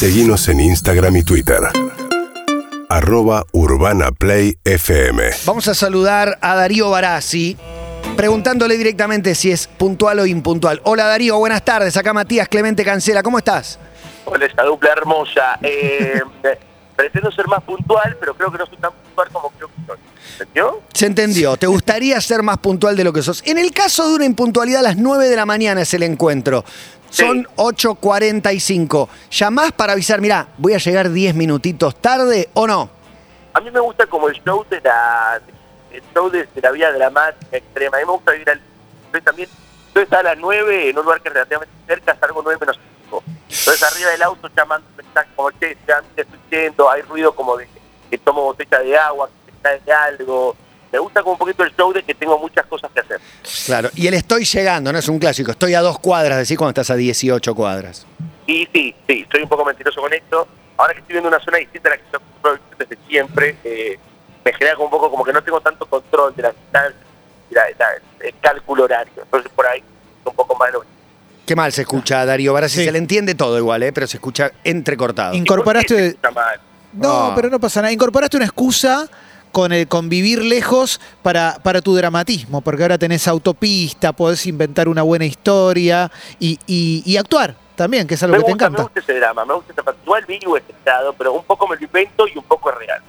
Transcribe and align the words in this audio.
Seguimos 0.00 0.48
en 0.48 0.60
Instagram 0.60 1.14
y 1.16 1.22
Twitter. 1.24 1.60
Arroba 2.88 3.44
Urbana 3.52 4.10
Play 4.12 4.56
FM. 4.64 5.24
Vamos 5.44 5.68
a 5.68 5.74
saludar 5.74 6.38
a 6.40 6.54
Darío 6.54 6.88
Barassi, 6.88 7.54
preguntándole 8.16 8.78
directamente 8.78 9.34
si 9.34 9.50
es 9.50 9.66
puntual 9.66 10.20
o 10.20 10.24
impuntual. 10.24 10.80
Hola 10.84 11.04
Darío, 11.04 11.36
buenas 11.36 11.62
tardes. 11.66 11.98
Acá 11.98 12.14
Matías 12.14 12.48
Clemente 12.48 12.82
Cancela, 12.82 13.22
¿cómo 13.22 13.36
estás? 13.36 13.78
Hola, 14.24 14.46
esta 14.46 14.62
dupla 14.62 14.90
hermosa. 14.90 15.58
Eh, 15.60 16.22
pretendo 16.96 17.30
ser 17.30 17.46
más 17.46 17.62
puntual, 17.62 18.16
pero 18.18 18.34
creo 18.34 18.50
que 18.50 18.56
no 18.56 18.64
soy 18.64 18.78
tan 18.78 18.92
puntual 18.92 19.28
como 19.30 19.50
creo 19.50 19.68
que 19.68 19.86
soy. 19.86 19.98
¿Entendió? 20.38 20.80
Se 20.94 21.06
entendió. 21.06 21.56
¿Te 21.58 21.66
gustaría 21.66 22.18
ser 22.22 22.42
más 22.42 22.56
puntual 22.56 22.96
de 22.96 23.04
lo 23.04 23.12
que 23.12 23.20
sos? 23.20 23.42
En 23.44 23.58
el 23.58 23.70
caso 23.72 24.08
de 24.08 24.14
una 24.14 24.24
impuntualidad, 24.24 24.80
a 24.80 24.82
las 24.82 24.96
9 24.96 25.28
de 25.28 25.36
la 25.36 25.44
mañana 25.44 25.82
es 25.82 25.92
el 25.92 26.04
encuentro. 26.04 26.64
Son 27.10 27.38
Sí. 27.42 27.46
8.45. 27.56 29.08
¿Llamás 29.30 29.72
para 29.72 29.92
avisar, 29.94 30.20
mirá, 30.20 30.48
voy 30.58 30.74
a 30.74 30.78
llegar 30.78 31.10
10 31.10 31.34
minutitos 31.34 31.94
tarde 31.96 32.48
o 32.54 32.66
no? 32.66 32.88
A 33.52 33.60
mí 33.60 33.70
me 33.70 33.80
gusta 33.80 34.06
como 34.06 34.28
el 34.28 34.40
show 34.42 34.64
de 34.70 34.80
la 34.80 35.40
el 35.92 36.02
show 36.14 36.30
de, 36.30 36.44
de 36.54 36.60
la 36.60 36.70
vida 36.70 36.92
dramática 36.92 37.56
extrema. 37.56 37.96
A 37.96 38.00
mí 38.00 38.06
me 38.06 38.12
gusta 38.12 38.36
ir 38.36 38.48
al... 38.48 38.60
Yo 39.12 39.22
también... 39.22 39.48
Yo 39.92 40.02
estaba 40.02 40.20
a 40.20 40.34
las 40.34 40.38
9 40.38 40.90
en 40.90 40.98
un 40.98 41.04
lugar 41.04 41.20
que 41.20 41.28
es 41.28 41.34
relativamente 41.34 41.74
cerca, 41.88 42.16
salgo 42.20 42.42
9 42.44 42.58
menos 42.60 42.78
5. 43.06 43.22
Entonces 43.26 43.82
arriba 43.82 44.10
del 44.10 44.22
auto 44.22 44.48
llamando, 44.56 44.86
está 44.98 45.26
como, 45.34 45.50
che, 45.52 45.76
ya 45.88 46.00
me 46.14 46.22
estoy 46.22 46.38
yendo, 46.48 46.88
hay 46.88 47.02
ruido 47.02 47.34
como 47.34 47.56
de 47.56 47.68
que 48.08 48.18
tomo 48.18 48.42
botella 48.44 48.78
de 48.78 48.96
agua, 48.96 49.28
que 49.46 49.50
se 49.52 49.58
cae 49.60 49.80
de 49.80 49.92
algo. 49.92 50.56
Me 50.92 50.98
gusta 50.98 51.20
como 51.22 51.32
un 51.34 51.38
poquito 51.38 51.62
el 51.62 51.74
show 51.76 51.92
de 51.92 52.02
que 52.02 52.14
tengo 52.14 52.38
muchas 52.38 52.66
cosas 52.66 52.90
que 52.92 53.00
hacer. 53.00 53.20
Claro. 53.66 53.90
Y 53.94 54.06
el 54.06 54.14
estoy 54.14 54.44
llegando, 54.44 54.92
no 54.92 54.98
es 54.98 55.08
un 55.08 55.18
clásico. 55.18 55.50
Estoy 55.52 55.74
a 55.74 55.80
dos 55.80 55.98
cuadras, 56.00 56.38
decir 56.38 56.56
cuando 56.58 56.70
estás 56.70 56.90
a 56.90 56.96
18 56.96 57.54
cuadras. 57.54 58.06
Y 58.46 58.66
sí, 58.72 58.94
sí, 59.08 59.24
soy 59.30 59.42
un 59.42 59.48
poco 59.48 59.64
mentiroso 59.64 60.00
con 60.00 60.12
esto. 60.12 60.48
Ahora 60.76 60.94
que 60.94 61.00
estoy 61.00 61.12
viendo 61.14 61.28
una 61.28 61.38
zona 61.40 61.58
distinta 61.58 61.90
a 61.90 61.92
la 61.92 61.96
que 61.98 62.02
a 62.16 62.48
vivir 62.50 62.60
desde 62.78 62.98
siempre, 63.06 63.56
eh, 63.64 63.98
me 64.44 64.52
genera 64.54 64.74
como 64.74 64.86
un 64.86 64.90
poco 64.90 65.10
como 65.10 65.24
que 65.24 65.32
no 65.32 65.42
tengo 65.44 65.60
tanto 65.60 65.86
control 65.86 66.34
de 66.34 66.42
la 66.42 66.50
distancia 66.50 66.96
y 67.50 67.54
la- 67.54 67.62
la- 67.78 68.26
el 68.26 68.34
cálculo 68.40 68.84
horario. 68.84 69.12
Entonces 69.22 69.52
por 69.54 69.66
ahí 69.66 69.80
es 69.80 70.26
un 70.26 70.34
poco 70.34 70.56
más 70.56 70.72
lo 70.72 70.82
Qué 71.46 71.54
mal 71.56 71.72
se 71.72 71.82
escucha, 71.82 72.24
Darío 72.24 72.52
Barassi. 72.52 72.78
Sí. 72.78 72.84
Se 72.84 72.92
le 72.92 72.98
entiende 72.98 73.34
todo 73.34 73.58
igual, 73.58 73.82
¿eh? 73.82 73.92
pero 73.92 74.06
se 74.06 74.16
escucha 74.18 74.52
entrecortado. 74.64 75.34
Inc- 75.34 75.46
Incorporaste- 75.46 75.88
¿Por 75.88 75.96
qué 75.96 76.02
se 76.02 76.08
escucha 76.08 76.30
mal? 76.30 76.60
No, 76.92 77.32
pero 77.36 77.50
no 77.50 77.58
pasa 77.60 77.82
nada. 77.82 77.92
Incorporaste 77.92 78.36
una 78.36 78.46
excusa 78.46 79.08
con 79.52 79.72
el 79.72 79.88
convivir 79.88 80.42
lejos 80.44 81.00
para, 81.22 81.58
para 81.62 81.80
tu 81.82 81.94
dramatismo, 81.94 82.60
porque 82.60 82.82
ahora 82.82 82.98
tenés 82.98 83.26
autopista, 83.28 84.12
podés 84.12 84.46
inventar 84.46 84.88
una 84.88 85.02
buena 85.02 85.24
historia 85.24 86.10
y, 86.38 86.58
y- 86.66 87.02
y 87.04 87.16
actuar 87.16 87.54
también, 87.76 88.06
que 88.06 88.14
es 88.14 88.22
algo 88.22 88.36
Me 88.36 88.42
que 88.42 88.46
te 88.46 88.52
gusta, 88.52 88.64
me 88.70 88.74
encanta. 88.74 88.82
gusta 88.82 89.00
ese 89.00 89.18
drama, 89.18 89.44
me 89.44 89.54
gusta 89.54 89.82
parte. 89.82 90.00
Igual 90.04 90.24
vivo 90.26 90.56
ese 90.56 90.72
estado, 90.72 91.12
pero 91.14 91.32
un 91.32 91.44
poco 91.44 91.66
me 91.66 91.76
lo 91.76 91.82
invento 91.82 92.26
y 92.28 92.36
un 92.38 92.44
poco 92.44 92.70
es 92.70 92.76
real. 92.78 93.00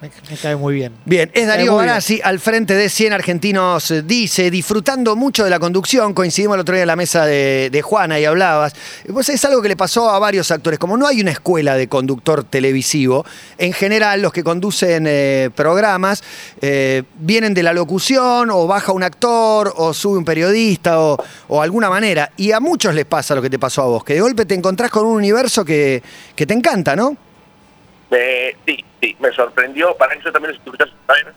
Me, 0.00 0.10
me 0.30 0.36
cae 0.36 0.56
muy 0.56 0.74
bien. 0.74 0.94
Bien, 1.04 1.30
es 1.34 1.46
Darío. 1.46 1.76
Barassi 1.76 2.20
al 2.24 2.40
frente 2.40 2.74
de 2.74 2.88
100 2.88 3.12
argentinos, 3.12 3.90
eh, 3.90 4.02
dice, 4.02 4.50
disfrutando 4.50 5.14
mucho 5.14 5.44
de 5.44 5.50
la 5.50 5.58
conducción, 5.58 6.14
coincidimos 6.14 6.54
el 6.54 6.60
otro 6.62 6.74
día 6.74 6.84
en 6.84 6.88
la 6.88 6.96
mesa 6.96 7.26
de, 7.26 7.68
de 7.70 7.82
Juana 7.82 8.18
y 8.18 8.24
hablabas, 8.24 8.72
pues 9.12 9.28
es 9.28 9.44
algo 9.44 9.60
que 9.60 9.68
le 9.68 9.76
pasó 9.76 10.08
a 10.08 10.18
varios 10.18 10.50
actores, 10.50 10.78
como 10.78 10.96
no 10.96 11.06
hay 11.06 11.20
una 11.20 11.32
escuela 11.32 11.74
de 11.74 11.88
conductor 11.88 12.44
televisivo, 12.44 13.26
en 13.58 13.74
general 13.74 14.22
los 14.22 14.32
que 14.32 14.42
conducen 14.42 15.04
eh, 15.06 15.50
programas 15.54 16.22
eh, 16.62 17.02
vienen 17.18 17.52
de 17.52 17.62
la 17.62 17.74
locución, 17.74 18.48
o 18.50 18.66
baja 18.66 18.92
un 18.92 19.02
actor, 19.02 19.74
o 19.76 19.92
sube 19.92 20.16
un 20.16 20.24
periodista, 20.24 20.98
o, 20.98 21.22
o 21.48 21.60
alguna 21.60 21.90
manera, 21.90 22.32
y 22.38 22.52
a 22.52 22.60
muchos 22.60 22.94
les 22.94 23.04
pasa 23.04 23.34
lo 23.34 23.42
que 23.42 23.50
te 23.50 23.58
pasó 23.58 23.82
a 23.82 23.86
vos, 23.86 24.04
que 24.04 24.14
de 24.14 24.22
golpe 24.22 24.46
te 24.46 24.54
encontrás 24.54 24.90
con 24.90 25.04
un 25.04 25.16
universo 25.16 25.62
que, 25.62 26.02
que 26.34 26.46
te 26.46 26.54
encanta, 26.54 26.96
¿no? 26.96 27.16
Eh, 28.10 28.56
sí, 28.66 28.84
sí, 29.00 29.16
me 29.20 29.30
sorprendió, 29.32 29.96
para 29.96 30.14
eso 30.14 30.32
también 30.32 30.54
lo. 30.54 31.32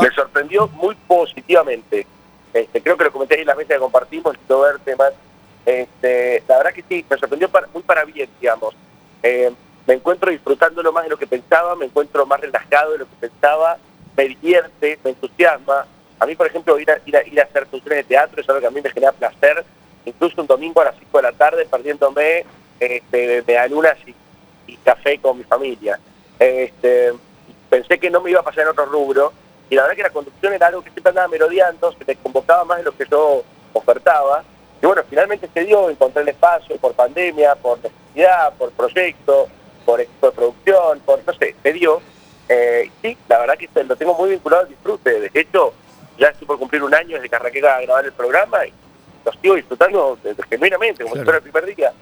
Me 0.00 0.10
sorprendió 0.14 0.68
muy 0.68 0.94
positivamente. 1.06 2.06
Este, 2.54 2.80
creo 2.82 2.96
que 2.96 3.04
lo 3.04 3.12
comenté 3.12 3.34
ahí 3.36 3.40
en 3.40 3.46
la 3.48 3.54
mesa 3.54 3.74
que 3.74 3.80
compartimos, 3.80 4.36
verte 4.60 4.94
más. 4.96 5.12
Este, 5.66 6.42
la 6.48 6.58
verdad 6.58 6.72
que 6.72 6.84
sí, 6.88 7.04
me 7.08 7.16
sorprendió 7.16 7.48
para- 7.48 7.66
muy 7.72 7.82
para 7.82 8.04
bien, 8.04 8.28
digamos. 8.40 8.74
Eh, 9.22 9.50
me 9.86 9.94
encuentro 9.94 10.30
disfrutándolo 10.30 10.92
más 10.92 11.04
de 11.04 11.10
lo 11.10 11.16
que 11.18 11.26
pensaba, 11.26 11.74
me 11.74 11.86
encuentro 11.86 12.24
más 12.26 12.40
relajado 12.40 12.92
de 12.92 12.98
lo 12.98 13.06
que 13.06 13.16
pensaba, 13.28 13.78
me 14.16 14.24
divierte, 14.24 14.98
me 15.02 15.10
entusiasma. 15.10 15.86
A 16.20 16.26
mí, 16.26 16.36
por 16.36 16.46
ejemplo, 16.46 16.78
ir 16.78 16.90
a, 16.90 16.98
ir 17.04 17.16
a, 17.16 17.26
ir 17.26 17.40
a 17.40 17.44
hacer 17.44 17.66
funciones 17.66 17.98
de 17.98 18.04
teatro 18.04 18.40
es 18.40 18.48
algo 18.48 18.60
que 18.60 18.66
a 18.66 18.70
mí 18.70 18.80
me 18.80 18.90
genera 18.90 19.12
placer. 19.12 19.64
Incluso 20.04 20.40
un 20.40 20.46
domingo 20.46 20.80
a 20.80 20.86
las 20.86 20.94
5 20.98 21.18
de 21.18 21.22
la 21.22 21.32
tarde, 21.32 21.66
perdiéndome 21.70 22.44
este, 22.78 23.42
de 23.42 23.58
alunas 23.58 23.96
y, 24.06 24.14
y 24.72 24.76
café 24.78 25.18
con 25.18 25.38
mi 25.38 25.44
familia. 25.44 25.98
Este, 26.38 27.12
pensé 27.70 27.98
que 27.98 28.10
no 28.10 28.20
me 28.20 28.30
iba 28.30 28.40
a 28.40 28.44
pasar 28.44 28.62
en 28.64 28.68
otro 28.70 28.86
rubro 28.86 29.32
y 29.70 29.74
la 29.74 29.82
verdad 29.82 29.96
que 29.96 30.02
la 30.02 30.10
conducción 30.10 30.52
era 30.52 30.66
algo 30.66 30.82
que 30.82 30.90
siempre 30.90 31.10
andaba 31.10 31.28
merodeando, 31.28 31.92
se 31.92 32.04
te 32.04 32.16
convocaba 32.16 32.64
más 32.64 32.78
de 32.78 32.84
lo 32.84 32.96
que 32.96 33.06
yo 33.10 33.42
ofertaba. 33.72 34.44
Y 34.82 34.86
bueno, 34.86 35.02
finalmente 35.08 35.48
se 35.54 35.64
dio, 35.64 35.88
encontré 35.88 36.22
el 36.22 36.28
espacio 36.28 36.76
por 36.76 36.92
pandemia, 36.94 37.54
por 37.54 37.78
necesidad, 37.78 38.52
por 38.54 38.70
proyecto, 38.72 39.48
por 39.86 40.00
equipo 40.00 40.26
de 40.26 40.32
producción, 40.32 41.00
por, 41.00 41.20
no 41.24 41.32
sé, 41.34 41.54
se 41.62 41.72
dio. 41.72 42.02
Eh, 42.48 42.90
y 43.02 43.06
sí, 43.08 43.18
la 43.28 43.38
verdad 43.38 43.56
que 43.56 43.68
lo 43.84 43.96
tengo 43.96 44.14
muy 44.14 44.30
vinculado 44.30 44.62
al 44.62 44.68
disfrute. 44.68 45.20
De 45.20 45.40
hecho, 45.40 45.72
ya 46.18 46.28
estoy 46.28 46.46
por 46.46 46.58
cumplir 46.58 46.82
un 46.82 46.94
año 46.94 47.14
desde 47.16 47.28
que 47.28 47.36
arranqué 47.36 47.66
a 47.66 47.80
grabar 47.80 48.04
el 48.04 48.12
programa 48.12 48.66
y 48.66 48.72
lo 49.24 49.32
sigo 49.40 49.54
disfrutando 49.54 50.18
genuinamente, 50.50 51.04
como 51.04 51.14
si 51.14 51.22
Claro. 51.22 51.24
fuera 51.24 51.38
el 51.38 51.50
primer 51.50 51.76
día. 51.76 51.92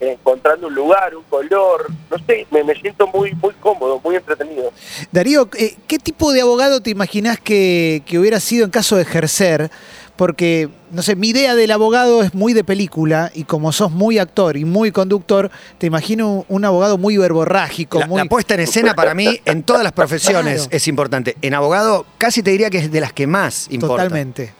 Encontrando 0.00 0.68
un 0.68 0.74
lugar, 0.74 1.16
un 1.16 1.24
color, 1.24 1.88
no 2.10 2.18
sé, 2.26 2.46
me, 2.50 2.62
me 2.62 2.74
siento 2.76 3.06
muy 3.08 3.32
muy 3.34 3.52
cómodo, 3.54 4.00
muy 4.04 4.14
entretenido. 4.16 4.72
Darío, 5.10 5.48
eh, 5.58 5.74
¿qué 5.88 5.98
tipo 5.98 6.32
de 6.32 6.40
abogado 6.42 6.80
te 6.80 6.90
imaginás 6.90 7.40
que, 7.40 8.02
que 8.06 8.18
hubiera 8.18 8.38
sido 8.38 8.64
en 8.64 8.70
caso 8.70 8.96
de 8.96 9.02
ejercer? 9.02 9.70
Porque, 10.14 10.68
no 10.90 11.02
sé, 11.02 11.14
mi 11.14 11.28
idea 11.28 11.54
del 11.54 11.70
abogado 11.70 12.24
es 12.24 12.34
muy 12.34 12.52
de 12.52 12.64
película 12.64 13.30
y 13.34 13.44
como 13.44 13.70
sos 13.70 13.92
muy 13.92 14.18
actor 14.18 14.56
y 14.56 14.64
muy 14.64 14.90
conductor, 14.90 15.48
te 15.78 15.86
imagino 15.86 16.44
un, 16.48 16.64
abogado 16.64 16.98
muy 16.98 17.16
verborrágico, 17.16 18.00
La, 18.00 18.08
muy... 18.08 18.20
la 18.22 18.24
puesta 18.24 18.54
en 18.54 18.60
escena 18.60 18.94
para 18.94 19.14
mí 19.14 19.40
en 19.44 19.62
todas 19.62 19.84
las 19.84 19.92
profesiones 19.92 20.62
Claro. 20.62 20.76
es 20.76 20.88
importante. 20.88 21.36
En 21.40 21.54
abogado 21.54 22.04
casi 22.18 22.42
te 22.42 22.50
diría 22.50 22.68
que 22.68 22.78
es 22.78 22.90
de 22.90 23.00
las 23.00 23.12
que 23.12 23.28
más 23.28 23.68
importa. 23.70 24.02
Totalmente. 24.02 24.52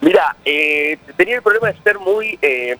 Mira, 0.00 0.36
eh, 0.44 0.96
tenía 1.16 1.36
el 1.36 1.42
problema 1.42 1.72
de 1.72 1.82
ser 1.82 1.98
muy 1.98 2.38
eh, 2.40 2.76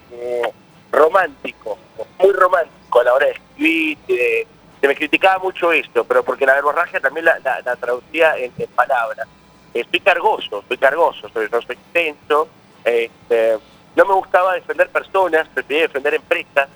romántico, 0.91 1.77
muy 2.19 2.31
romántico 2.33 2.99
a 2.99 3.03
la 3.03 3.13
hora 3.13 3.25
de 3.27 3.31
escribir. 3.33 3.97
eh, 4.07 4.47
se 4.79 4.87
me 4.87 4.95
criticaba 4.95 5.37
mucho 5.39 5.71
esto, 5.71 6.03
pero 6.03 6.23
porque 6.23 6.45
la 6.45 6.55
verborragia 6.55 6.99
también 6.99 7.25
la, 7.25 7.37
la- 7.39 7.75
traducía 7.75 8.35
en, 8.37 8.51
palabras. 8.75 9.27
Eh, 9.73 9.85
soy 9.89 9.99
cargoso, 9.99 10.63
soy 10.67 10.77
cargoso, 10.77 11.29
soy, 11.29 11.47
soy 11.49 11.61
extenso. 11.69 12.47
este, 12.83 13.59
no 13.95 14.05
me 14.05 14.13
gustaba 14.15 14.53
defender 14.55 14.89
personas, 14.89 15.47
prefería 15.49 15.83
defender 15.83 16.15
empresas. 16.15 16.67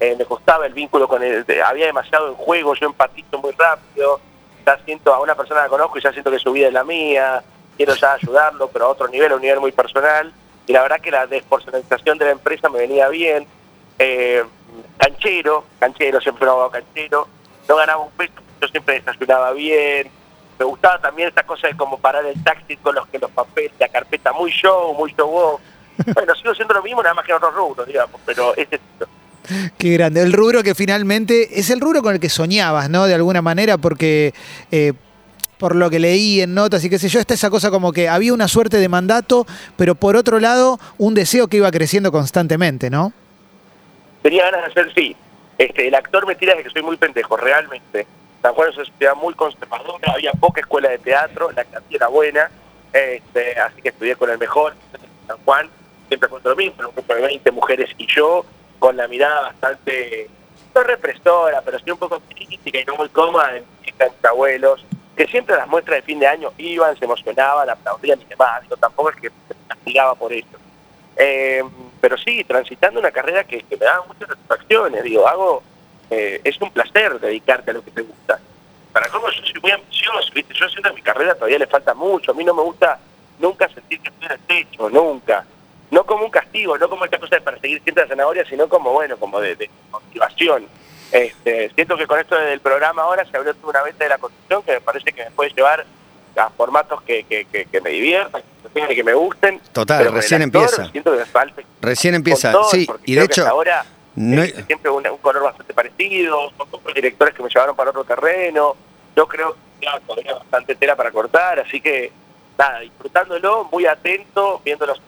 eh, 0.00 0.14
me 0.16 0.24
costaba 0.24 0.64
el 0.66 0.72
vínculo 0.72 1.08
con 1.08 1.20
de- 1.20 1.62
había 1.62 1.86
demasiado 1.86 2.28
en 2.28 2.34
juego, 2.34 2.74
yo 2.74 2.86
empatizo 2.86 3.38
muy 3.38 3.50
rápido. 3.52 4.20
Ya 4.64 4.78
siento 4.84 5.12
a 5.12 5.20
una 5.20 5.34
persona 5.34 5.62
la 5.62 5.68
conozco 5.68 5.98
y 5.98 6.02
ya 6.02 6.12
siento 6.12 6.30
que 6.30 6.38
su 6.38 6.52
vida 6.52 6.68
es 6.68 6.72
la 6.72 6.84
mía. 6.84 7.42
Quiero 7.76 7.94
ya 7.96 8.12
ayudarlo, 8.12 8.68
pero 8.68 8.84
a 8.84 8.88
otro 8.90 9.08
nivel, 9.08 9.32
a 9.32 9.34
un 9.36 9.42
nivel 9.42 9.58
muy 9.60 9.72
personal. 9.72 10.32
Y 10.68 10.72
la 10.72 10.82
verdad 10.82 11.00
que 11.00 11.10
la 11.10 11.26
despersonalización 11.26 12.18
de 12.18 12.26
la 12.26 12.30
empresa 12.32 12.68
me 12.68 12.78
venía 12.78 13.08
bien. 13.08 13.46
Eh, 13.98 14.44
canchero, 14.96 15.64
canchero, 15.78 16.20
siempre 16.20 16.46
lo 16.46 16.52
hago 16.52 16.70
canchero. 16.70 17.28
No 17.68 17.76
ganaba 17.76 18.02
un 18.02 18.10
peso, 18.12 18.32
yo 18.60 18.68
siempre 18.68 19.00
desayunaba 19.00 19.52
bien. 19.52 20.10
Me 20.58 20.64
gustaba 20.64 20.98
también 21.00 21.28
esa 21.28 21.44
cosa 21.44 21.68
de 21.68 21.76
como 21.76 21.98
parar 21.98 22.24
el 22.26 22.42
taxi 22.42 22.76
con 22.78 22.94
los 22.94 23.06
que 23.08 23.18
los 23.18 23.30
papeles, 23.30 23.72
la 23.78 23.88
carpeta 23.88 24.32
muy 24.32 24.50
show, 24.50 24.94
muy 24.94 25.12
show 25.14 25.34
off. 25.34 25.60
Bueno, 26.14 26.32
sigo 26.36 26.54
siendo 26.54 26.74
lo 26.74 26.82
mismo, 26.82 27.02
nada 27.02 27.14
más 27.14 27.24
que 27.24 27.32
en 27.32 27.38
otros 27.38 27.54
rubros, 27.54 27.86
digamos, 27.86 28.20
pero 28.24 28.52
ese 28.56 28.76
estilo. 28.76 29.08
Qué 29.78 29.92
grande. 29.94 30.22
El 30.22 30.32
rubro 30.32 30.62
que 30.62 30.74
finalmente 30.74 31.58
es 31.58 31.70
el 31.70 31.80
rubro 31.80 32.02
con 32.02 32.14
el 32.14 32.20
que 32.20 32.28
soñabas, 32.28 32.88
¿no? 32.88 33.06
De 33.06 33.14
alguna 33.14 33.42
manera, 33.42 33.78
porque 33.78 34.32
eh, 34.70 34.92
por 35.58 35.74
lo 35.74 35.90
que 35.90 35.98
leí 35.98 36.40
en 36.40 36.54
notas 36.54 36.84
y 36.84 36.90
qué 36.90 36.98
sé 36.98 37.08
yo, 37.08 37.18
está 37.18 37.34
esa 37.34 37.50
cosa 37.50 37.70
como 37.70 37.92
que 37.92 38.08
había 38.08 38.32
una 38.32 38.48
suerte 38.48 38.78
de 38.78 38.88
mandato, 38.88 39.46
pero 39.76 39.94
por 39.94 40.16
otro 40.16 40.38
lado, 40.38 40.78
un 40.98 41.14
deseo 41.14 41.48
que 41.48 41.58
iba 41.58 41.70
creciendo 41.70 42.12
constantemente, 42.12 42.90
¿no? 42.90 43.12
Tenía 44.22 44.50
ganas 44.50 44.66
de 44.66 44.80
hacer 44.80 44.94
sí. 44.94 45.16
Este, 45.58 45.88
el 45.88 45.94
actor 45.94 46.26
me 46.26 46.36
tira 46.36 46.54
de 46.54 46.62
que 46.62 46.70
soy 46.70 46.82
muy 46.82 46.96
pendejo, 46.96 47.36
realmente. 47.36 48.06
San 48.42 48.54
Juan 48.54 48.70
es 48.70 48.76
una 48.76 48.84
sociedad 48.84 49.14
muy 49.16 49.34
conservadora, 49.34 50.12
había 50.12 50.32
poca 50.32 50.60
escuela 50.60 50.88
de 50.90 50.98
teatro, 50.98 51.50
la 51.50 51.64
que 51.64 51.78
era 51.90 52.06
buena, 52.06 52.48
este, 52.92 53.58
así 53.58 53.82
que 53.82 53.88
estudié 53.88 54.14
con 54.14 54.30
el 54.30 54.38
mejor, 54.38 54.74
San 55.26 55.36
Juan, 55.44 55.68
siempre 56.06 56.28
fue 56.28 56.40
lo 56.44 56.54
mismo, 56.54 56.88
un 56.88 56.94
grupo 56.94 57.14
de 57.14 57.22
20 57.22 57.50
mujeres 57.50 57.90
y 57.98 58.06
yo, 58.06 58.44
con 58.78 58.96
la 58.96 59.08
mirada 59.08 59.42
bastante, 59.42 60.30
no 60.74 60.82
represora, 60.84 61.60
pero 61.62 61.78
sí 61.80 61.90
un 61.90 61.98
poco 61.98 62.20
crítica 62.20 62.78
y 62.78 62.84
no 62.84 62.94
muy 62.94 63.08
cómoda 63.08 63.52
de 63.52 63.64
mis 63.82 64.24
abuelos, 64.24 64.84
que 65.16 65.26
siempre 65.26 65.56
las 65.56 65.66
muestras 65.66 65.96
de 65.96 66.02
fin 66.02 66.20
de 66.20 66.28
año 66.28 66.52
iban, 66.58 66.96
se 66.96 67.04
emocionaban, 67.04 67.68
aplaudían 67.68 68.20
y 68.20 68.24
demás, 68.24 68.62
digo, 68.62 68.76
tampoco 68.76 69.10
es 69.10 69.16
que 69.16 69.28
se 69.28 69.54
castigaba 69.66 70.14
por 70.14 70.32
eso. 70.32 70.56
Eh, 71.16 71.64
pero 72.00 72.16
sí, 72.16 72.44
transitando 72.44 73.00
una 73.00 73.10
carrera 73.10 73.44
que, 73.44 73.62
que 73.62 73.76
me 73.76 73.84
daba 73.84 74.06
muchas 74.06 74.28
satisfacciones, 74.28 75.02
digo, 75.02 75.26
hago 75.26 75.62
eh, 76.10 76.40
es 76.42 76.60
un 76.60 76.70
placer 76.70 77.20
dedicarte 77.20 77.70
a 77.70 77.74
lo 77.74 77.84
que 77.84 77.90
te 77.90 78.02
gusta. 78.02 78.40
Para 78.92 79.08
cómo 79.08 79.28
yo 79.30 79.42
soy 79.42 79.60
muy 79.60 79.70
ambicioso, 79.70 80.32
¿viste? 80.34 80.54
yo 80.54 80.68
siento 80.68 80.88
que 80.90 80.96
mi 80.96 81.02
carrera 81.02 81.34
todavía 81.34 81.58
le 81.58 81.66
falta 81.66 81.92
mucho, 81.94 82.32
a 82.32 82.34
mí 82.34 82.44
no 82.44 82.54
me 82.54 82.62
gusta 82.62 82.98
nunca 83.38 83.68
sentir 83.68 84.00
que 84.00 84.08
estoy 84.08 84.26
en 84.26 84.32
el 84.32 84.40
techo, 84.40 84.90
nunca. 84.90 85.44
No 85.90 86.04
como 86.04 86.24
un 86.24 86.30
castigo, 86.30 86.76
no 86.76 86.88
como 86.88 87.04
esta 87.04 87.18
cosa 87.18 87.36
de 87.36 87.42
perseguir 87.42 87.82
siempre 87.82 88.04
la 88.04 88.08
zanahoria, 88.08 88.44
sino 88.46 88.68
como, 88.68 88.92
bueno, 88.92 89.16
como 89.16 89.40
de, 89.40 89.70
motivación. 89.90 90.66
Este, 91.12 91.70
siento 91.70 91.96
que 91.96 92.06
con 92.06 92.18
esto 92.18 92.36
del 92.36 92.60
programa 92.60 93.02
ahora 93.02 93.24
se 93.24 93.36
abrió 93.36 93.54
una 93.62 93.82
venta 93.82 94.04
de 94.04 94.10
la 94.10 94.18
construcción 94.18 94.62
que 94.62 94.72
me 94.72 94.80
parece 94.80 95.12
que 95.12 95.24
me 95.24 95.30
puede 95.30 95.50
llevar 95.50 95.86
a 96.38 96.50
formatos 96.50 97.02
que, 97.02 97.24
que, 97.24 97.44
que, 97.46 97.64
que 97.66 97.80
me 97.80 97.90
diviertan, 97.90 98.42
que, 98.74 99.04
me 99.04 99.14
gusten. 99.14 99.60
Total, 99.72 99.98
pero 99.98 100.14
recién 100.14 100.42
actor 100.42 100.62
empieza. 100.62 100.90
Siento 100.90 101.12
que 101.12 101.18
me 101.18 101.24
falta 101.26 101.62
Recién 101.80 102.14
empieza, 102.14 102.52
sí, 102.70 102.86
y 103.04 103.14
de 103.14 103.24
hecho, 103.24 103.46
ahora 103.46 103.84
no- 104.14 104.44
siempre 104.44 104.90
un, 104.90 105.06
un 105.06 105.18
color 105.18 105.42
bastante 105.44 105.72
parecido, 105.74 106.50
son 106.56 106.68
pocos 106.68 106.94
directores 106.94 107.34
que 107.34 107.42
me 107.42 107.48
llevaron 107.48 107.74
para 107.76 107.90
otro 107.90 108.04
terreno, 108.04 108.76
yo 109.16 109.26
creo 109.28 109.54
que 109.80 109.86
ya 109.86 109.98
todavía 110.00 110.34
bastante 110.34 110.74
tela 110.74 110.96
para 110.96 111.10
cortar, 111.10 111.60
así 111.60 111.80
que 111.80 112.10
nada, 112.58 112.80
disfrutándolo, 112.80 113.68
muy 113.70 113.86
atento, 113.86 114.60
viendo 114.64 114.86
los 114.86 114.98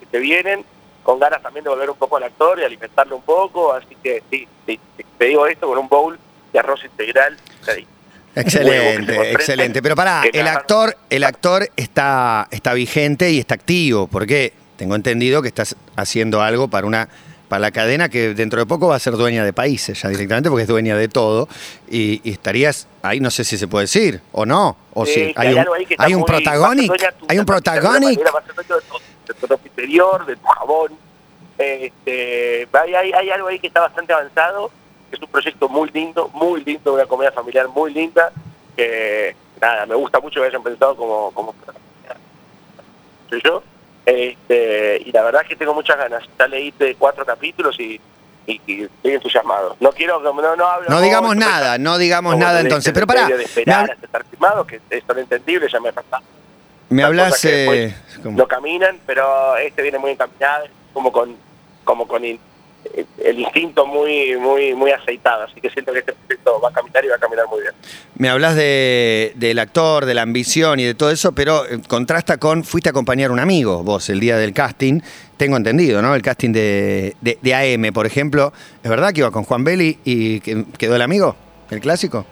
que 0.00 0.06
te 0.06 0.18
vienen, 0.18 0.64
con 1.02 1.18
ganas 1.20 1.40
también 1.42 1.64
de 1.64 1.70
volver 1.70 1.88
un 1.90 1.96
poco 1.96 2.16
al 2.16 2.24
actor 2.24 2.58
y 2.58 2.64
alimentarlo 2.64 3.16
un 3.16 3.22
poco, 3.22 3.72
así 3.72 3.96
que 4.02 4.22
sí, 4.30 4.46
sí, 4.66 4.78
sí, 4.96 5.04
te 5.16 5.24
digo 5.26 5.46
esto 5.46 5.66
con 5.68 5.78
un 5.78 5.88
bowl 5.88 6.18
de 6.52 6.58
arroz 6.58 6.84
integral, 6.84 7.36
ahí. 7.68 7.86
Excelente, 8.34 9.32
excelente. 9.32 9.82
Pero 9.82 9.96
pará, 9.96 10.22
el 10.32 10.46
actor, 10.46 10.96
el 11.10 11.24
actor 11.24 11.68
está, 11.76 12.48
está 12.50 12.72
vigente 12.74 13.30
y 13.30 13.38
está 13.38 13.54
activo, 13.54 14.06
porque 14.06 14.52
tengo 14.76 14.94
entendido 14.94 15.42
que 15.42 15.48
estás 15.48 15.76
haciendo 15.96 16.42
algo 16.42 16.68
para 16.68 16.86
una 16.86 17.08
para 17.48 17.60
la 17.60 17.70
cadena 17.72 18.08
que 18.08 18.32
dentro 18.32 18.60
de 18.60 18.66
poco 18.66 18.86
va 18.86 18.94
a 18.94 19.00
ser 19.00 19.14
dueña 19.14 19.44
de 19.44 19.52
países 19.52 20.00
ya 20.00 20.08
directamente, 20.08 20.48
porque 20.48 20.62
es 20.62 20.68
dueña 20.68 20.96
de 20.96 21.08
todo, 21.08 21.48
y, 21.90 22.20
y 22.22 22.30
estarías 22.30 22.86
ahí, 23.02 23.18
no 23.18 23.28
sé 23.28 23.42
si 23.42 23.58
se 23.58 23.66
puede 23.66 23.84
decir, 23.84 24.20
o 24.30 24.46
no, 24.46 24.76
o 24.94 25.04
Sí, 25.04 25.14
si 25.14 25.34
que 25.34 25.36
hay 25.36 25.54
un, 25.54 25.66
hay 25.98 26.14
un 26.14 26.24
tuya, 26.24 27.12
hay 27.26 27.38
un 27.40 27.46
ser 27.46 29.48
de 29.48 29.50
tu 29.56 29.66
interior, 29.66 30.26
de 30.26 30.36
tu 30.36 30.46
jabón. 30.46 30.92
Este, 31.58 32.68
hay, 32.72 32.94
hay, 32.94 33.12
hay 33.12 33.30
algo 33.30 33.48
ahí 33.48 33.58
que 33.58 33.66
está 33.66 33.80
bastante 33.80 34.12
avanzado, 34.12 34.70
es 35.12 35.20
un 35.20 35.28
proyecto 35.28 35.68
muy 35.68 35.88
lindo, 35.90 36.28
muy 36.34 36.62
lindo, 36.64 36.94
una 36.94 37.06
comedia 37.06 37.32
familiar 37.32 37.68
muy 37.68 37.92
linda, 37.92 38.30
que 38.76 39.34
nada, 39.60 39.86
me 39.86 39.94
gusta 39.94 40.20
mucho 40.20 40.40
que 40.40 40.46
hayan 40.46 40.62
pensado 40.62 40.96
como, 40.96 41.30
como 41.32 41.54
soy 43.28 43.40
yo. 43.44 43.62
Este, 44.06 45.02
y 45.04 45.12
la 45.12 45.22
verdad 45.22 45.42
es 45.42 45.48
que 45.48 45.56
tengo 45.56 45.74
muchas 45.74 45.96
ganas. 45.96 46.24
Ya 46.38 46.46
leí 46.48 46.72
cuatro 46.98 47.24
capítulos 47.24 47.78
y, 47.78 48.00
y, 48.46 48.60
y 48.66 48.82
estoy 48.84 49.12
entusiasmado. 49.14 49.76
No 49.80 49.92
quiero, 49.92 50.20
no, 50.20 50.32
no 50.56 50.66
hablo 50.66 50.88
No 50.88 51.00
digamos 51.00 51.36
nada, 51.36 51.78
no 51.78 51.98
digamos 51.98 52.36
nada 52.36 52.60
entonces. 52.60 52.92
Pero 52.92 53.06
pará, 53.06 53.26
de 53.28 53.36
me, 53.36 53.42
esperar 53.44 53.86
hab- 53.86 53.92
hasta 53.92 54.06
estar 54.06 54.24
firmado, 54.24 54.66
que 54.66 54.80
son 55.06 55.18
entendibles, 55.18 55.70
ya 55.70 55.80
me 55.80 55.92
pasa. 55.92 56.20
me 56.88 57.02
Las 57.02 57.08
hablas... 57.08 57.28
cosas 57.28 57.42
que 57.42 57.84
eh, 57.84 57.94
No 58.24 58.48
caminan, 58.48 58.98
pero 59.06 59.56
este 59.58 59.82
viene 59.82 59.98
muy 59.98 60.12
encaminado, 60.12 60.66
como 60.92 61.12
con, 61.12 61.36
como 61.84 62.08
con 62.08 62.24
el 63.24 63.38
instinto 63.40 63.86
muy, 63.86 64.36
muy, 64.36 64.74
muy 64.74 64.90
aceitado. 64.90 65.44
Así 65.44 65.60
que 65.60 65.70
siento 65.70 65.92
que 65.92 66.00
este 66.00 66.12
proyecto 66.14 66.60
va 66.60 66.68
a 66.70 66.72
caminar 66.72 67.04
y 67.04 67.08
va 67.08 67.16
a 67.16 67.18
caminar 67.18 67.46
muy 67.48 67.60
bien. 67.62 67.72
Me 68.16 68.28
hablas 68.28 68.56
de, 68.56 69.32
del 69.36 69.58
actor, 69.58 70.04
de 70.06 70.14
la 70.14 70.22
ambición 70.22 70.80
y 70.80 70.84
de 70.84 70.94
todo 70.94 71.10
eso, 71.10 71.32
pero 71.32 71.66
eh, 71.66 71.80
contrasta 71.88 72.38
con, 72.38 72.64
fuiste 72.64 72.88
a 72.88 72.92
acompañar 72.92 73.30
a 73.30 73.32
un 73.32 73.40
amigo, 73.40 73.82
vos, 73.82 74.08
el 74.10 74.20
día 74.20 74.36
del 74.36 74.52
casting, 74.52 75.00
tengo 75.36 75.56
entendido, 75.56 76.02
¿no? 76.02 76.14
El 76.14 76.22
casting 76.22 76.52
de, 76.52 77.14
de, 77.20 77.38
de 77.40 77.54
AM, 77.54 77.92
por 77.92 78.06
ejemplo. 78.06 78.52
¿Es 78.82 78.90
verdad 78.90 79.12
que 79.12 79.20
iba 79.20 79.30
con 79.30 79.44
Juan 79.44 79.64
Belli 79.64 79.98
y 80.04 80.40
que- 80.40 80.64
quedó 80.78 80.96
el 80.96 81.02
amigo, 81.02 81.36
el 81.70 81.80
clásico? 81.80 82.26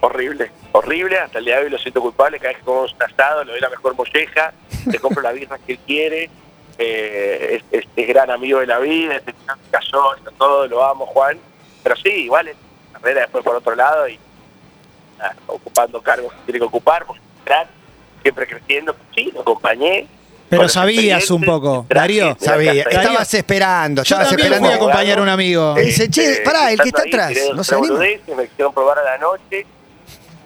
Horrible, 0.00 0.50
horrible. 0.72 1.18
Hasta 1.18 1.38
el 1.40 1.44
día 1.44 1.58
de 1.58 1.64
hoy 1.64 1.70
lo 1.70 1.78
siento 1.78 2.00
culpable. 2.00 2.38
Cada 2.38 2.50
vez 2.50 2.58
que 2.58 2.64
comemos 2.64 2.94
un 2.94 3.02
asado, 3.02 3.42
le 3.44 3.52
doy 3.52 3.60
la 3.60 3.68
mejor 3.68 3.94
molleja, 3.96 4.52
le 4.86 4.98
compro 5.00 5.22
la 5.22 5.32
birra 5.32 5.58
que 5.66 5.72
él 5.72 5.78
quiere. 5.86 6.30
Eh, 6.78 7.60
es, 7.72 7.80
es- 7.82 7.88
es 7.96 8.08
gran 8.08 8.30
amigo 8.30 8.60
de 8.60 8.66
la 8.66 8.78
vida, 8.78 9.16
es 9.16 9.22
se 9.24 9.34
casó, 9.70 10.14
está 10.16 10.30
todo, 10.38 10.66
lo 10.68 10.84
amo, 10.84 11.06
Juan. 11.06 11.38
Pero 11.82 11.96
sí, 11.96 12.08
igual 12.10 12.48
es 12.48 12.56
carrera 12.92 13.22
después 13.22 13.44
por 13.44 13.56
otro 13.56 13.74
lado 13.74 14.08
y 14.08 14.18
nada, 15.18 15.34
ocupando 15.48 16.00
cargos 16.00 16.32
que 16.32 16.38
tiene 16.46 16.58
que 16.60 16.64
ocupar, 16.66 17.04
porque 17.04 17.20
siempre 18.22 18.46
creciendo. 18.46 18.94
Sí, 19.14 19.30
lo 19.34 19.40
acompañé. 19.40 20.06
Pero 20.50 20.66
sabías 20.68 21.30
un 21.30 21.42
poco, 21.42 21.84
Darío. 21.90 22.34
Sabía, 22.40 22.72
estabas 22.82 23.34
esperando, 23.34 24.02
Yo 24.02 24.14
estabas 24.14 24.28
también 24.28 24.46
fui 24.48 24.54
a 24.54 24.56
esperando. 24.58 24.84
acompañar 24.86 25.18
a 25.18 25.22
un 25.22 25.28
amigo. 25.28 25.76
Eh, 25.76 25.82
Dice, 25.82 26.08
che, 26.08 26.30
Este, 26.32 26.42
pará, 26.44 26.70
el 26.72 26.80
que 26.80 26.88
está 26.88 27.02
ahí, 27.02 27.08
atrás, 27.08 27.32
¿no 27.54 27.62
se 27.64 27.74
anima? 27.74 27.98
Me 27.98 28.48
quisieron 28.48 28.72
probar 28.72 28.98
a 28.98 29.02
la 29.04 29.18
noche. 29.18 29.66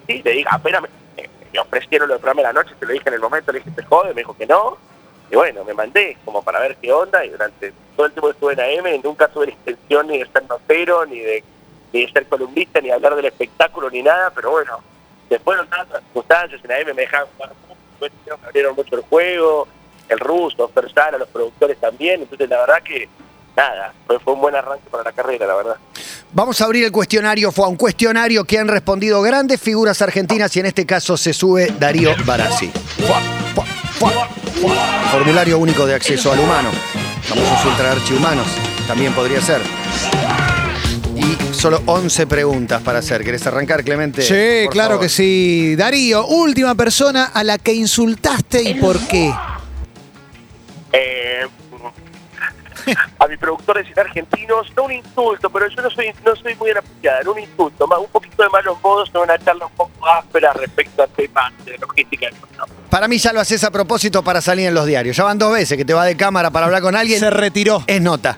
Sí, 0.07 0.21
le 0.25 0.31
dije, 0.31 0.45
apenas 0.51 0.81
me, 0.81 0.89
me- 1.15 1.29
me 1.53 1.59
ofrecieron 1.59 2.09
lo 2.09 2.15
de 2.15 2.19
probarme 2.19 2.41
a 2.41 2.45
la 2.47 2.53
noche, 2.53 2.71
te 2.77 2.85
lo 2.85 2.91
dije 2.91 3.07
en 3.07 3.13
el 3.13 3.19
momento, 3.21 3.51
le 3.53 3.59
dije, 3.59 3.71
te 3.71 3.83
jode, 3.83 4.09
me 4.13 4.21
dijo 4.21 4.35
que 4.35 4.45
no. 4.45 4.77
Y 5.33 5.35
bueno, 5.35 5.63
me 5.63 5.73
mandé 5.73 6.15
como 6.23 6.43
para 6.43 6.59
ver 6.59 6.75
qué 6.79 6.93
onda 6.93 7.25
y 7.25 7.29
durante 7.29 7.73
todo 7.95 8.05
el 8.05 8.11
tiempo 8.11 8.27
que 8.27 8.33
estuve 8.33 8.53
en 8.53 8.59
AM 8.85 9.01
nunca 9.03 9.27
tuve 9.27 9.47
la 9.47 9.53
intención 9.53 10.07
ni 10.07 10.19
de 10.19 10.27
ser 10.27 10.43
notero, 10.47 11.07
ni 11.07 11.17
de, 11.21 11.43
ni 11.91 12.05
de 12.05 12.11
ser 12.11 12.27
columnista, 12.27 12.79
ni 12.79 12.91
hablar 12.91 13.15
del 13.15 13.25
espectáculo, 13.25 13.89
ni 13.89 14.03
nada, 14.03 14.29
pero 14.29 14.51
bueno, 14.51 14.79
después 15.31 15.57
de 15.57 15.65
tantas 15.65 16.03
circunstancias 16.03 16.61
en 16.63 16.71
AM 16.71 16.95
me 16.95 17.01
dejaban 17.01 17.27
jugar 17.35 17.51
me 17.99 18.47
abrieron 18.47 18.75
mucho 18.75 18.95
el 18.95 19.01
juego, 19.01 19.67
el 20.07 20.19
ruso, 20.19 20.67
Fersala, 20.67 21.17
los 21.17 21.29
productores 21.29 21.79
también, 21.79 22.21
entonces 22.21 22.47
la 22.47 22.59
verdad 22.59 22.83
que 22.83 23.09
nada, 23.55 23.91
fue, 24.05 24.19
fue 24.19 24.33
un 24.33 24.41
buen 24.41 24.53
arranque 24.53 24.87
para 24.91 25.03
la 25.03 25.13
carrera, 25.13 25.47
la 25.47 25.55
verdad. 25.55 25.77
Vamos 26.31 26.61
a 26.61 26.65
abrir 26.65 26.85
el 26.85 26.91
cuestionario. 26.91 27.51
Fue 27.51 27.67
un 27.67 27.75
cuestionario 27.75 28.43
que 28.43 28.59
han 28.59 28.67
respondido 28.67 29.19
grandes 29.23 29.59
figuras 29.59 29.99
argentinas 30.03 30.55
y 30.57 30.59
en 30.59 30.67
este 30.67 30.85
caso 30.85 31.17
se 31.17 31.33
sube 31.33 31.73
Darío 31.79 32.11
Barassi. 32.23 32.67
Fua, 32.67 33.19
fua, 33.55 33.65
fua. 33.65 34.42
Formulario 35.11 35.57
único 35.57 35.85
de 35.85 35.95
acceso 35.95 36.31
al 36.31 36.39
humano. 36.39 36.69
Famosos 37.23 37.65
ultraarchihumanos. 37.65 38.47
También 38.87 39.13
podría 39.13 39.41
ser. 39.41 39.61
Y 41.15 41.53
solo 41.55 41.81
11 41.85 42.27
preguntas 42.27 42.81
para 42.81 42.99
hacer. 42.99 43.23
¿Querés 43.23 43.45
arrancar, 43.47 43.83
Clemente? 43.83 44.21
Sí, 44.21 44.65
Por 44.65 44.73
claro 44.73 44.89
favor. 44.91 45.05
que 45.05 45.09
sí. 45.09 45.75
Darío, 45.75 46.25
última 46.27 46.75
persona 46.75 47.25
a 47.25 47.43
la 47.43 47.57
que 47.57 47.73
insultaste 47.73 48.61
y 48.63 48.73
por 48.75 48.99
qué. 49.07 49.33
A 53.19 53.27
mi 53.27 53.37
productor 53.37 53.77
de 53.77 53.83
cine 53.85 54.01
argentinos, 54.01 54.71
no 54.75 54.83
un 54.83 54.91
insulto, 54.91 55.49
pero 55.49 55.67
yo 55.67 55.81
no 55.81 55.89
soy 55.89 56.13
no 56.25 56.35
soy 56.35 56.55
muy 56.55 56.71
apreciada, 56.71 57.21
no 57.23 57.33
un 57.33 57.39
insulto, 57.39 57.87
más 57.87 57.99
un 57.99 58.07
poquito 58.07 58.43
de 58.43 58.49
malos 58.49 58.77
modos, 58.81 59.13
no 59.13 59.21
una 59.21 59.37
charla 59.37 59.65
un 59.65 59.71
poco 59.73 60.07
áspera 60.07 60.53
respecto 60.53 61.03
a 61.03 61.07
temas 61.07 61.53
de 61.65 61.77
logística. 61.77 62.27
No. 62.57 62.65
Para 62.89 63.07
mí 63.07 63.17
ya 63.17 63.33
lo 63.33 63.39
haces 63.39 63.63
a 63.63 63.71
propósito 63.71 64.23
para 64.23 64.41
salir 64.41 64.67
en 64.67 64.73
los 64.73 64.85
diarios. 64.85 65.17
Ya 65.17 65.23
van 65.23 65.39
dos 65.39 65.53
veces 65.53 65.77
que 65.77 65.85
te 65.85 65.93
va 65.93 66.05
de 66.05 66.15
cámara 66.15 66.51
para 66.51 66.65
hablar 66.65 66.81
con 66.81 66.95
alguien. 66.95 67.19
Se 67.19 67.29
retiró. 67.29 67.83
Es 67.87 68.01
nota. 68.01 68.37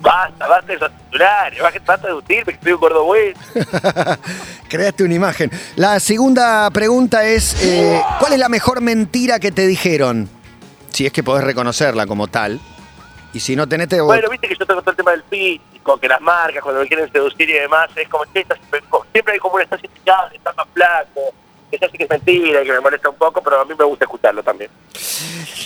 Basta, 0.00 0.46
basta 0.46 0.66
de 0.66 0.74
esos 0.74 0.90
titulares, 0.92 1.60
basta, 1.60 1.96
de 1.96 2.08
discutirme 2.08 2.44
que 2.44 2.50
estoy 2.52 2.72
un 2.72 2.80
gordo 2.80 3.04
bueno. 3.04 3.38
Creaste 4.68 5.02
una 5.02 5.14
imagen. 5.14 5.50
La 5.76 5.98
segunda 5.98 6.70
pregunta 6.70 7.24
es, 7.24 7.62
eh, 7.62 8.00
¿cuál 8.20 8.32
es 8.32 8.38
la 8.38 8.48
mejor 8.48 8.80
mentira 8.80 9.40
que 9.40 9.50
te 9.50 9.66
dijeron? 9.66 10.28
Si 10.92 11.06
es 11.06 11.12
que 11.12 11.22
podés 11.22 11.44
reconocerla 11.44 12.06
como 12.06 12.28
tal. 12.28 12.60
Y 13.38 13.40
si 13.40 13.54
no 13.54 13.68
tenés, 13.68 13.86
te... 13.86 14.00
Bueno, 14.00 14.28
viste 14.30 14.48
que 14.48 14.56
yo 14.58 14.66
tengo 14.66 14.80
todo 14.82 14.90
el 14.90 14.96
tema 14.96 15.12
del 15.12 15.22
físico, 15.30 15.96
que 15.96 16.08
las 16.08 16.20
marcas 16.20 16.60
cuando 16.60 16.80
me 16.80 16.88
quieren 16.88 17.08
seducir 17.12 17.48
y 17.48 17.52
demás, 17.52 17.88
es 17.94 18.08
como 18.08 18.24
que 18.32 18.40
estás- 18.40 18.58
siempre 19.12 19.34
hay 19.34 19.38
como 19.38 19.54
una 19.54 19.62
estancia 19.62 19.88
picada, 19.94 20.28
está 20.34 20.52
más 20.54 20.66
flaco, 20.74 21.20
eso 21.70 21.86
sí 21.92 21.98
que 21.98 22.02
es 22.02 22.10
mentira 22.10 22.62
y 22.62 22.66
que 22.66 22.72
me 22.72 22.80
molesta 22.80 23.08
un 23.10 23.14
poco, 23.14 23.40
pero 23.40 23.60
a 23.60 23.64
mí 23.64 23.74
me 23.78 23.84
gusta 23.84 24.06
escucharlo 24.06 24.42
también. 24.42 24.72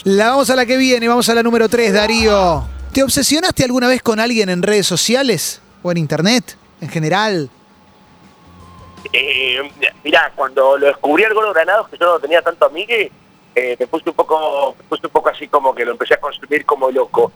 La 0.03 0.29
vamos 0.29 0.51
a 0.51 0.55
la 0.55 0.67
que 0.67 0.77
viene, 0.77 1.07
vamos 1.07 1.27
a 1.29 1.33
la 1.33 1.41
número 1.41 1.67
3, 1.67 1.93
Darío. 1.93 2.63
¿Te 2.93 3.01
obsesionaste 3.01 3.63
alguna 3.63 3.87
vez 3.87 4.03
con 4.03 4.19
alguien 4.19 4.49
en 4.49 4.61
redes 4.61 4.85
sociales 4.85 5.59
o 5.81 5.89
en 5.91 5.97
internet 5.97 6.55
en 6.79 6.89
general? 6.89 7.49
Eh, 9.11 9.57
mirá, 10.03 10.31
cuando 10.35 10.77
lo 10.77 10.85
descubrí 10.85 11.23
al 11.23 11.33
Gordo 11.33 11.51
Granados, 11.53 11.89
que 11.89 11.97
yo 11.97 12.05
no 12.05 12.19
tenía 12.19 12.43
tanto 12.43 12.67
amigue, 12.67 13.11
eh, 13.55 13.75
me 13.79 13.87
puse 13.87 14.09
un 14.09 14.15
poco, 14.15 14.75
me 14.77 14.83
puse 14.85 15.07
un 15.07 15.11
poco 15.11 15.29
así 15.29 15.47
como 15.47 15.73
que 15.73 15.85
lo 15.85 15.93
empecé 15.93 16.13
a 16.13 16.19
consumir 16.19 16.65
como 16.65 16.91
loco. 16.91 17.31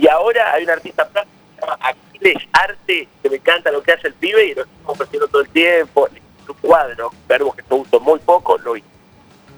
Y 0.00 0.08
ahora 0.08 0.52
hay 0.52 0.64
un 0.64 0.70
artista 0.70 1.06
plástico 1.08 1.36
que 1.48 1.60
se 1.60 1.60
llama 1.66 1.78
Aquiles 1.82 2.48
Arte, 2.52 3.08
que 3.22 3.30
me 3.30 3.36
encanta 3.36 3.70
lo 3.72 3.82
que 3.82 3.92
hace 3.92 4.08
el 4.08 4.14
pibe 4.14 4.44
y 4.46 4.54
lo 4.54 4.62
estoy 4.62 4.76
compartiendo 4.84 5.28
todo 5.28 5.42
el 5.42 5.48
tiempo. 5.48 6.08
Su 6.46 6.54
cuadro, 6.54 7.10
verbo 7.28 7.52
que 7.52 7.62
yo 7.68 7.76
uso 7.76 8.00
muy 8.00 8.18
poco, 8.20 8.56
lo 8.58 8.76
hice. 8.76 8.86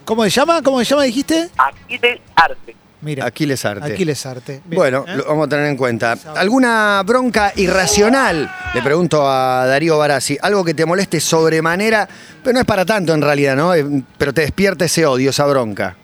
¿Cómo 0.05 0.25
se 0.25 0.31
llama? 0.31 0.63
¿Cómo 0.63 0.79
se 0.81 0.87
llama, 0.87 1.03
dijiste? 1.05 1.51
Aquiles 1.57 2.21
Arte. 2.35 2.77
Mira, 3.03 3.25
Aquiles 3.27 3.65
Arte. 3.65 3.93
Aquiles 3.93 4.27
Arte. 4.27 4.61
Bien, 4.65 4.79
Bueno, 4.79 5.05
¿eh? 5.07 5.17
lo 5.17 5.25
vamos 5.25 5.47
a 5.47 5.49
tener 5.51 5.67
en 5.67 5.77
cuenta. 5.77 6.17
¿Alguna 6.37 7.03
bronca 7.07 7.53
irracional? 7.57 8.51
Le 8.75 8.83
pregunto 8.83 9.27
a 9.27 9.67
Darío 9.67 9.97
Barassi. 9.99 10.37
Algo 10.43 10.65
que 10.65 10.75
te 10.75 10.85
moleste 10.85 11.21
sobremanera, 11.21 12.09
pero 12.43 12.55
no 12.55 12.61
es 12.61 12.67
para 12.67 12.85
tanto 12.85 13.15
en 13.15 13.23
realidad, 13.23 13.57
¿no? 13.57 13.75
Eh, 13.75 13.85
Pero 14.19 14.35
te 14.35 14.43
despierta 14.43 14.85
ese 14.85 15.07
odio, 15.07 15.31
esa 15.31 15.47
bronca. 15.47 15.97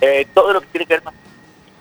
Eh, 0.00 0.26
todo 0.34 0.52
lo 0.54 0.60
que 0.60 0.66
tiene 0.68 0.86
que 0.86 0.94
ver 0.94 1.02
con 1.02 1.14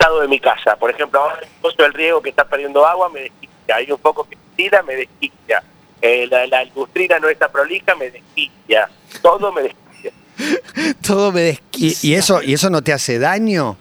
estado 0.04 0.22
de 0.22 0.28
mi 0.28 0.40
casa. 0.40 0.76
Por 0.76 0.92
ejemplo, 0.92 1.20
ahora 1.20 1.40
el 1.42 1.48
pozo 1.62 1.82
del 1.82 1.94
riego 1.94 2.22
que 2.22 2.30
está 2.30 2.44
perdiendo 2.46 2.86
agua 2.86 3.10
me 3.10 3.22
desquicia. 3.22 3.76
Hay 3.76 3.92
un 3.92 3.98
poco 4.00 4.28
que 4.28 4.38
tira, 4.56 4.84
me 4.84 4.96
desquicia. 4.96 5.64
eh, 6.02 6.28
la, 6.30 6.46
la 6.48 6.66
lustrina 6.76 7.18
no 7.20 7.30
está 7.30 7.50
prolija, 7.50 7.96
me 7.96 8.12
desquicia. 8.12 8.90
Todo 9.22 9.52
me 9.54 9.62
desquicia. 9.64 10.12
Todo 11.02 11.32
me 11.32 11.42
¿Y, 11.42 11.46
desquicia. 11.46 12.10
y 12.10 12.16
eso, 12.16 12.42
¿Y 12.44 12.54
eso 12.54 12.70
no 12.70 12.82
te 12.82 12.92
hace 12.92 13.18
daño? 13.20 13.78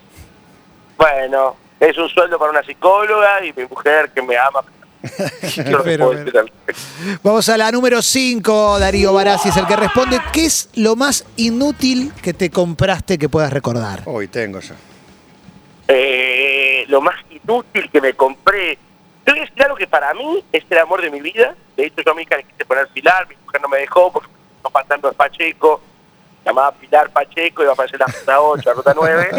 Bueno, 0.96 1.56
es 1.80 1.98
un 1.98 2.08
sueldo 2.08 2.38
para 2.38 2.52
una 2.52 2.62
psicóloga 2.62 3.44
y 3.44 3.52
mi 3.54 3.64
mujer 3.66 4.10
que 4.14 4.22
me 4.22 4.36
ama. 4.36 4.62
No 5.68 5.82
Pero. 5.82 6.12
Vamos 7.24 7.48
a 7.48 7.56
la 7.56 7.72
número 7.72 8.00
5, 8.00 8.78
Darío 8.78 9.12
Barassi 9.12 9.48
es 9.48 9.56
el 9.56 9.66
que 9.66 9.74
responde. 9.74 10.20
¿Qué 10.32 10.46
es 10.46 10.68
lo 10.74 10.94
más 10.94 11.24
inútil 11.36 12.12
que 12.22 12.32
te 12.32 12.50
compraste 12.50 13.18
que 13.18 13.28
puedas 13.28 13.52
recordar? 13.52 14.02
Hoy 14.06 14.28
tengo 14.28 14.60
yo. 14.60 14.74
Eh, 15.94 16.86
lo 16.88 17.02
más 17.02 17.16
inútil 17.28 17.90
que 17.90 18.00
me 18.00 18.14
compré. 18.14 18.78
A 19.26 19.32
decir 19.32 19.62
algo 19.62 19.76
que 19.76 19.86
para 19.86 20.14
mí 20.14 20.42
es 20.50 20.64
el 20.70 20.78
amor 20.78 21.02
de 21.02 21.10
mi 21.10 21.20
vida. 21.20 21.54
De 21.76 21.86
hecho, 21.86 22.00
yo 22.02 22.12
a 22.12 22.22
hija 22.22 22.36
le 22.36 22.44
quise 22.44 22.64
poner 22.64 22.88
Pilar, 22.88 23.28
mi 23.28 23.36
mujer 23.36 23.60
no 23.60 23.68
me 23.68 23.78
dejó 23.78 24.10
porque 24.10 24.30
no 24.64 24.70
faltando 24.70 25.10
es 25.10 25.14
Pacheco. 25.14 25.82
Llamaba 26.44 26.72
Pilar 26.72 27.10
Pacheco, 27.10 27.62
iba 27.62 27.72
a 27.72 27.74
aparecer 27.74 28.00
la 28.00 28.06
ruta 28.06 28.40
8, 28.40 28.62
la 28.64 28.74
ruta 28.74 28.92
9. 28.96 29.30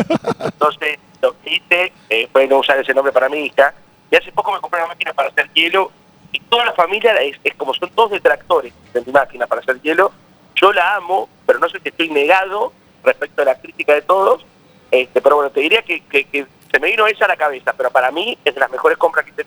Entonces, 0.46 1.00
lo 1.22 1.36
que 1.42 1.56
hice 1.56 1.94
eh, 2.10 2.28
fue 2.32 2.48
no 2.48 2.60
usar 2.60 2.78
ese 2.80 2.94
nombre 2.94 3.12
para 3.12 3.30
mi 3.30 3.46
hija. 3.46 3.74
Y 4.12 4.16
hace 4.16 4.32
poco 4.32 4.52
me 4.52 4.60
compré 4.60 4.80
una 4.80 4.90
máquina 4.90 5.12
para 5.14 5.30
hacer 5.30 5.50
hielo. 5.54 5.92
Y 6.32 6.40
toda 6.40 6.66
la 6.66 6.74
familia 6.74 7.14
es, 7.16 7.38
es 7.44 7.56
como 7.56 7.74
son 7.74 7.90
todos 7.90 8.12
detractores 8.12 8.74
de 8.94 9.02
mi 9.02 9.12
máquina 9.12 9.48
para 9.48 9.62
hacer 9.62 9.82
hielo. 9.82 10.12
Yo 10.56 10.72
la 10.72 10.96
amo, 10.96 11.30
pero 11.48 11.58
no 11.58 11.68
sé 11.70 11.80
si 11.80 11.90
estoy 11.90 12.10
negado 12.10 12.74
respecto 13.04 13.42
a 13.42 13.46
la 13.46 13.56
crítica 13.56 13.94
de 13.94 14.04
todos. 14.04 14.46
Este, 14.94 15.22
pero 15.22 15.38
bueno, 15.38 15.50
te 15.52 15.60
diría 15.62 15.82
que, 15.82 16.02
que- 16.02 16.26
que 16.26 16.46
se 16.72 16.80
me 16.80 16.88
vino 16.90 17.08
esa 17.08 17.26
a 17.26 17.28
la 17.30 17.36
cabeza, 17.36 17.74
pero 17.76 17.90
para 17.90 18.12
mí 18.12 18.38
es 18.46 18.54
de 18.54 18.60
las 18.60 18.70
mejores 18.72 18.98
compras 18.98 19.26
que 19.26 19.32
te... 19.32 19.46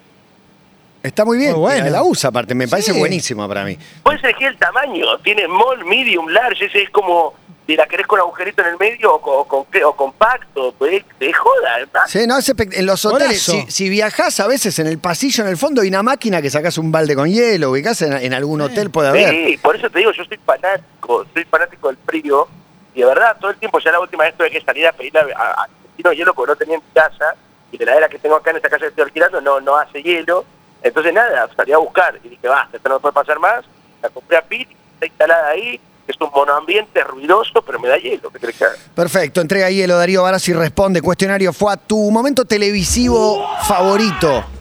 Está 1.03 1.25
muy 1.25 1.39
bien. 1.39 1.53
Muy 1.53 1.61
bueno. 1.61 1.89
La 1.89 2.03
usa 2.03 2.31
aparte, 2.31 2.53
me 2.55 2.67
parece 2.67 2.93
Sí. 2.93 2.99
buenísimo 2.99 3.47
para 3.47 3.65
mí. 3.65 3.79
Puedes 4.03 4.23
elegir 4.25 4.49
el 4.49 4.57
tamaño, 4.59 5.19
tiene 5.23 5.45
small, 5.45 5.85
medium, 5.85 6.27
large, 6.29 6.65
ese 6.67 6.83
es 6.83 6.91
como 6.91 7.35
si 7.65 7.77
la 7.77 7.87
querés 7.87 8.07
con 8.09 8.19
agujerito 8.19 8.63
en 8.63 8.69
el 8.69 8.77
medio 8.79 9.15
o, 9.15 9.21
con, 9.21 9.35
o 9.39 9.45
con- 9.45 9.83
o 9.85 9.93
compacto, 9.97 10.75
pues 10.79 11.05
te 11.19 11.33
joda, 11.33 11.79
¿verdad? 11.79 12.01
Sí, 12.09 12.27
no, 12.27 12.39
es 12.39 12.49
en 12.59 12.87
los 12.87 13.05
hoteles, 13.05 13.41
si, 13.43 13.67
si 13.69 13.89
viajás 13.89 14.41
a 14.41 14.49
veces 14.49 14.77
en 14.81 14.89
el 14.89 14.99
pasillo, 14.99 15.45
en 15.45 15.51
el 15.51 15.57
fondo 15.57 15.83
hay 15.83 15.89
una 15.89 16.03
máquina 16.03 16.43
que 16.43 16.51
sacás 16.51 16.77
un 16.79 16.91
balde 16.91 17.15
con 17.15 17.29
hielo, 17.29 17.71
ubicás 17.71 18.03
en, 18.03 18.13
en 18.15 18.35
algún 18.35 18.61
hotel, 18.61 18.91
puede 18.91 19.09
haber. 19.11 19.31
Sí, 19.31 19.59
por 19.59 19.77
eso 19.77 19.89
te 19.91 19.99
digo, 20.01 20.11
yo 20.13 20.25
soy 20.25 20.39
fanático, 20.45 21.25
soy 21.33 21.45
fanático 21.45 21.89
del 21.89 21.99
frío 22.05 22.49
y 22.97 23.01
de 23.01 23.07
verdad 23.07 23.37
todo 23.39 23.51
el 23.51 23.59
tiempo, 23.59 23.79
ya 23.79 23.93
la 23.93 24.01
última 24.01 24.25
vez 24.25 24.35
tuve 24.35 24.51
que 24.51 24.61
salir 24.63 24.87
a 24.87 24.93
pedirle 24.93 25.21
a, 25.21 25.43
a, 25.43 25.65
Argentino 25.65 26.13
hielo 26.15 26.35
porque 26.35 26.53
no 26.53 26.57
tenía 26.57 26.77
en 26.77 26.83
casa 26.95 27.35
y 27.71 27.77
de 27.77 27.85
la 27.85 27.95
era 27.95 28.09
que 28.09 28.19
tengo 28.19 28.37
acá 28.37 28.51
en 28.51 28.57
esta 28.57 28.71
casa 28.71 28.81
que 28.81 28.89
estoy 28.89 29.05
alquilando 29.05 29.39
no, 29.43 29.61
no 29.61 29.77
hace 29.77 30.03
hielo, 30.03 30.47
entonces 30.83 31.13
nada, 31.13 31.47
salí 31.55 31.73
a 31.73 31.79
buscar 31.79 32.19
y 32.25 32.31
dije, 32.31 32.49
basta, 32.49 32.79
esto 32.79 32.89
no 32.89 32.99
puede 32.99 33.13
pasar 33.13 33.39
más, 33.39 33.67
la 34.03 34.09
compré 34.09 34.39
a 34.39 34.43
Pit, 34.43 34.71
está 34.95 35.07
instalada 35.07 35.49
ahí, 35.51 35.79
es 36.09 36.17
un 36.19 36.31
monoambiente 36.35 37.05
ruidoso, 37.05 37.61
pero 37.61 37.79
me 37.79 37.89
da 37.89 37.99
hielo, 37.99 38.31
¿qué 38.31 38.39
crees 38.39 38.57
que? 38.57 38.65
Perfecto, 38.95 39.43
entrega 39.43 39.69
hielo, 39.69 39.99
Darío 39.99 40.23
Barassi 40.23 40.55
responde. 40.55 41.03
Cuestionario 41.03 41.53
fue 41.53 41.75
a 41.75 41.77
tu 41.77 42.11
momento 42.11 42.47
televisivo 42.47 43.47
favorito. 43.69 44.56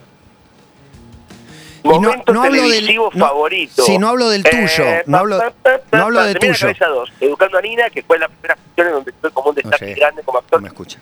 No- 1.85 2.01
Momento 2.01 2.33
no 2.33 2.43
hablo 2.43 2.61
del- 2.63 2.71
televisivo 2.71 3.11
no- 3.13 3.25
favorito. 3.27 3.83
sí, 3.83 3.97
no 3.97 4.09
hablo 4.09 4.29
del 4.29 4.43
tuyo, 4.43 4.85
no 5.05 5.17
hablo- 5.19 5.37
no 5.91 6.03
hablo 6.03 6.23
de 6.23 6.33
se 6.33 6.39
me 6.39 6.39
viene 6.39 6.47
a 6.47 6.49
la 6.49 6.53
tuyo. 6.53 6.59
cabeza 6.59 6.85
dos. 6.87 7.13
Educando 7.21 7.57
a 7.57 7.61
Nina, 7.61 7.89
que 7.89 8.01
fue 8.03 8.17
la 8.19 8.27
primera 8.27 8.55
función 8.55 8.87
en 8.87 8.93
donde 8.93 9.11
estoy 9.11 9.31
como 9.31 9.49
un 9.49 9.55
destaque 9.55 9.89
No 9.91 9.95
grande 9.95 10.23
como 10.23 10.37
actor. 10.39 10.59
no 10.59 10.63
me 10.63 10.67
escucha. 10.69 10.99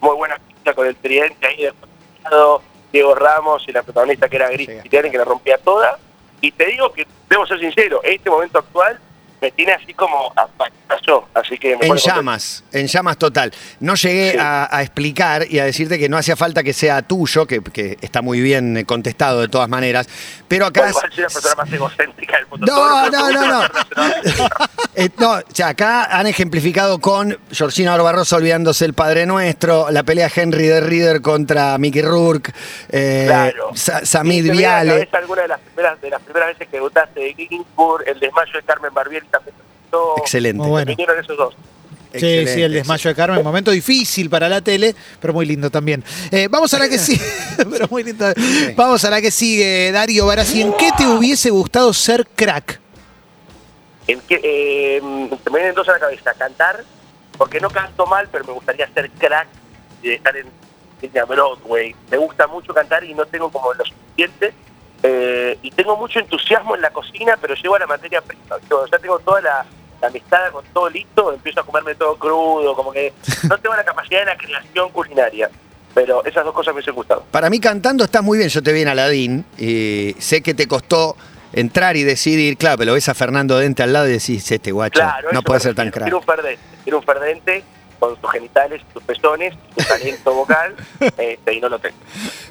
Muy 0.00 0.16
buena 0.16 0.38
pista 0.38 0.74
con 0.74 0.86
el 0.86 0.96
tridente 0.96 1.46
ahí 1.46 1.62
de 1.64 1.72
Diego 2.92 3.14
Ramos 3.14 3.64
y 3.68 3.72
la 3.72 3.82
protagonista 3.82 4.28
que 4.28 4.36
era 4.36 4.48
Gris 4.50 4.68
Llega. 4.68 4.82
Titiani, 4.82 5.10
que 5.10 5.18
la 5.18 5.24
rompía 5.24 5.58
toda. 5.58 5.98
Y 6.40 6.50
te 6.52 6.66
digo 6.66 6.92
que, 6.92 7.06
debo 7.28 7.46
ser 7.46 7.60
sincero, 7.60 8.00
este 8.02 8.28
momento 8.30 8.58
actual 8.58 8.98
me 9.40 9.50
tiene 9.52 9.72
así 9.72 9.94
como 9.94 10.32
pasó, 10.86 11.28
así 11.34 11.56
que 11.56 11.76
me 11.76 11.86
En 11.86 11.88
contento. 11.88 12.16
llamas, 12.16 12.64
en 12.72 12.86
llamas 12.86 13.16
total. 13.16 13.52
No 13.80 13.94
llegué 13.94 14.32
Sí. 14.32 14.38
a, 14.38 14.68
a 14.76 14.82
explicar 14.82 15.46
y 15.48 15.58
a 15.58 15.64
decirte 15.64 15.98
que 15.98 16.08
no 16.08 16.16
hacía 16.18 16.36
falta 16.36 16.62
que 16.62 16.72
sea 16.72 17.02
tuyo, 17.02 17.46
que, 17.46 17.62
que 17.62 17.96
está 18.00 18.22
muy 18.22 18.40
bien 18.40 18.76
eh, 18.76 18.84
contestado 18.84 19.40
de 19.40 19.48
todas 19.48 19.68
maneras, 19.68 20.08
pero 20.48 20.66
acá... 20.66 20.80
Bueno, 20.82 20.90
igual 20.98 21.12
soy 21.12 21.22
la 21.22 21.28
persona 21.28 21.54
más 21.56 21.72
egocéntrica 21.72 22.36
del 22.36 22.46
mundo. 22.48 22.66
No, 22.66 23.10
no, 23.10 23.26
me 23.26 23.32
no, 23.32 23.46
no. 23.46 23.68
Eh, 24.96 25.08
no, 25.18 25.34
o 25.34 25.42
sea, 25.54 25.68
acá 25.68 26.04
han 26.18 26.26
ejemplificado 26.26 26.98
con 27.00 27.38
Georgina 27.52 27.92
Barbarossa 27.92 28.36
olvidándose 28.36 28.84
el 28.84 28.92
Padre 28.92 29.24
Nuestro, 29.24 29.88
la 29.90 30.02
pelea 30.02 30.28
Henry 30.34 30.66
de 30.66 30.80
Reader 30.80 31.22
contra 31.22 31.78
Mickey 31.78 32.02
Rourke, 32.02 32.52
eh, 32.90 33.24
Claro. 33.26 33.70
Sa- 33.74 34.04
Samid 34.04 34.50
Viale. 34.50 35.08
alguna 35.12 35.42
de 35.42 35.48
las 35.48 35.60
primeras, 35.60 36.00
de 36.00 36.10
las 36.10 36.20
primeras 36.22 36.48
veces 36.48 36.68
que 36.68 36.76
debutaste 36.76 37.20
de 37.20 37.34
Ginsburg, 37.34 38.04
el 38.08 38.18
desmayo 38.18 38.52
de 38.52 38.62
Carmen 38.64 38.92
Barbieri 38.92 39.26
también. 39.30 39.54
Excelente. 40.18 40.58
Muy 40.58 40.70
bueno. 40.70 40.92
Esos 40.92 41.36
dos. 41.36 41.54
Sí, 42.12 42.46
sí, 42.46 42.62
el 42.62 42.72
desmayo 42.72 43.10
de 43.10 43.14
Carmen, 43.14 43.42
momento 43.42 43.70
difícil 43.70 44.28
para 44.28 44.48
la 44.48 44.60
tele, 44.60 44.96
pero 45.20 45.32
muy 45.32 45.46
lindo 45.46 45.70
también. 45.70 46.02
Eh, 46.32 46.48
vamos 46.50 46.74
a 46.74 46.78
la 46.78 46.88
que 46.88 46.98
sigue, 46.98 47.24
pero 47.70 47.86
muy 47.88 48.02
lindo. 48.02 48.26
Vamos 48.76 49.04
a 49.04 49.10
la 49.10 49.20
que 49.20 49.30
sigue, 49.30 49.92
Darío 49.92 50.26
Barassi. 50.26 50.62
¿En 50.62 50.72
qué 50.74 50.90
te 50.96 51.06
hubiese 51.06 51.50
gustado 51.50 51.92
ser 51.92 52.26
crack? 52.26 52.80
En 54.08 54.20
que, 54.22 54.40
eh, 54.42 55.00
me 55.02 55.58
vienen 55.58 55.74
dos 55.74 55.88
a 55.88 55.92
la 55.92 55.98
cabeza. 56.00 56.34
Cantar, 56.34 56.84
porque 57.38 57.60
no 57.60 57.70
canto 57.70 58.06
mal, 58.06 58.28
pero 58.30 58.44
me 58.44 58.52
gustaría 58.54 58.92
ser 58.92 59.10
crack 59.12 59.46
y 60.02 60.10
estar 60.10 60.36
en 60.36 60.46
línea 61.00 61.24
Broadway. 61.24 61.94
Me 62.10 62.16
gusta 62.16 62.46
mucho 62.48 62.74
cantar 62.74 63.04
y 63.04 63.14
no 63.14 63.24
tengo 63.26 63.50
como 63.50 63.72
lo 63.72 63.84
suficiente. 63.84 64.52
Eh, 65.02 65.58
y 65.62 65.70
tengo 65.70 65.96
mucho 65.96 66.18
entusiasmo 66.18 66.74
en 66.74 66.82
la 66.82 66.90
cocina, 66.90 67.36
pero 67.40 67.54
llevo 67.54 67.76
a 67.76 67.78
la 67.78 67.86
materia 67.86 68.20
prima. 68.20 68.56
Yo 68.68 68.84
ya 68.86 68.98
tengo 68.98 69.18
toda 69.20 69.40
la, 69.40 69.66
la 70.00 70.08
amistad 70.08 70.50
con 70.52 70.64
todo 70.72 70.88
listo, 70.90 71.32
empiezo 71.32 71.60
a 71.60 71.64
comerme 71.64 71.94
todo 71.94 72.16
crudo, 72.16 72.74
como 72.74 72.92
que 72.92 73.12
no 73.48 73.58
tengo 73.58 73.74
la 73.74 73.84
capacidad 73.84 74.20
de 74.20 74.26
la 74.26 74.36
creación 74.36 74.90
culinaria. 74.90 75.50
Pero 75.92 76.24
esas 76.24 76.44
dos 76.44 76.54
cosas 76.54 76.72
me 76.72 76.78
hubiesen 76.78 76.94
gustado. 76.94 77.24
Para 77.30 77.50
mí 77.50 77.58
cantando 77.58 78.04
estás 78.04 78.22
muy 78.22 78.38
bien, 78.38 78.48
yo 78.48 78.62
te 78.62 78.72
vi 78.72 78.82
en 78.82 78.88
Aladín 78.88 79.44
y 79.58 80.14
sé 80.20 80.40
que 80.40 80.54
te 80.54 80.68
costó 80.68 81.16
entrar 81.52 81.96
y 81.96 82.04
decidir, 82.04 82.56
claro, 82.56 82.78
pero 82.78 82.92
ves 82.92 83.08
a 83.08 83.14
Fernando 83.14 83.58
Dente 83.58 83.82
al 83.82 83.92
lado 83.92 84.08
y 84.08 84.12
decís, 84.12 84.50
este 84.52 84.70
guacho 84.70 85.00
Claro, 85.00 85.30
no 85.32 85.42
puede 85.42 85.58
ser 85.60 85.74
tan 85.74 85.90
crack. 85.90 86.04
Quiero 86.04 86.18
un 86.18 86.24
ferdente, 86.24 86.62
quiero 86.84 86.98
un 86.98 87.04
ferdente 87.04 87.64
con 88.00 88.20
sus 88.20 88.30
genitales, 88.32 88.82
sus 88.92 89.02
pezones, 89.04 89.54
su 89.76 89.86
talento 89.86 90.34
vocal, 90.34 90.74
este, 91.18 91.54
y 91.54 91.60
no 91.60 91.68
lo 91.68 91.78
tengo. 91.78 91.96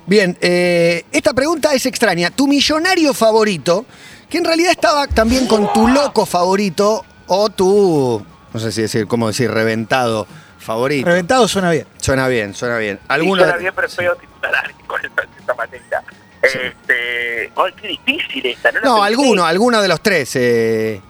Bien, 0.05 0.37
eh, 0.39 1.03
esta 1.11 1.33
pregunta 1.33 1.73
es 1.73 1.85
extraña. 1.85 2.29
Tu 2.29 2.47
millonario 2.47 3.13
favorito, 3.13 3.85
que 4.29 4.37
en 4.37 4.45
realidad 4.45 4.71
estaba 4.71 5.07
también 5.07 5.47
con 5.47 5.73
tu 5.73 5.87
loco 5.87 6.25
favorito 6.25 7.03
o 7.27 7.49
tu, 7.49 8.25
no 8.53 8.59
sé 8.59 8.71
si 8.71 8.83
decir, 8.83 9.07
cómo 9.07 9.27
decir, 9.27 9.51
reventado 9.51 10.27
favorito. 10.59 11.07
Reventado 11.07 11.47
suena 11.47 11.71
bien. 11.71 11.85
Suena 11.97 12.27
bien, 12.27 12.53
suena 12.53 12.77
bien. 12.77 12.99
Alguna 13.07 13.43
¿Alguno? 13.43 13.59
bien, 13.59 13.73
pero 13.75 13.87
es 13.87 13.95
feo 13.95 14.15
titular 14.15 14.73
con 14.87 15.01
esta, 15.03 15.53
manera. 15.55 16.03
Sí. 16.43 16.57
Este, 16.63 17.51
qué 17.81 17.87
difícil 17.87 18.45
esta, 18.45 18.71
¿no? 18.71 18.81
No, 18.81 19.03
alguno, 19.03 19.45
alguno 19.45 19.81
de 19.81 19.87
los 19.87 20.01
tres, 20.01 20.35
eh, 20.35 21.01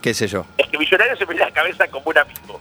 qué 0.00 0.14
sé 0.14 0.26
yo. 0.28 0.46
Es 0.56 0.68
que 0.68 0.78
Millonario 0.78 1.16
se 1.16 1.26
me 1.26 1.34
viene 1.34 1.42
a 1.44 1.48
la 1.48 1.54
cabeza 1.54 1.86
como 1.88 2.06
un 2.06 2.18
amigo. 2.18 2.60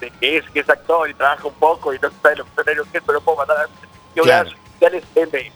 Este, 0.00 0.12
que 0.20 0.36
es, 0.38 0.44
que 0.50 0.60
es 0.60 0.68
actor 0.68 1.10
y 1.10 1.14
trabaja 1.14 1.46
un 1.46 1.54
poco 1.54 1.92
y 1.92 1.98
no 1.98 2.08
sabe 2.22 2.36
lo 2.36 2.44
millonario 2.46 2.84
que 2.92 2.98
es, 2.98 3.04
pero 3.04 3.18
lo 3.18 3.24
puedo 3.24 3.38
mandar 3.38 3.56
a 3.58 3.68
Claro. 4.22 4.50
M. 4.80 5.52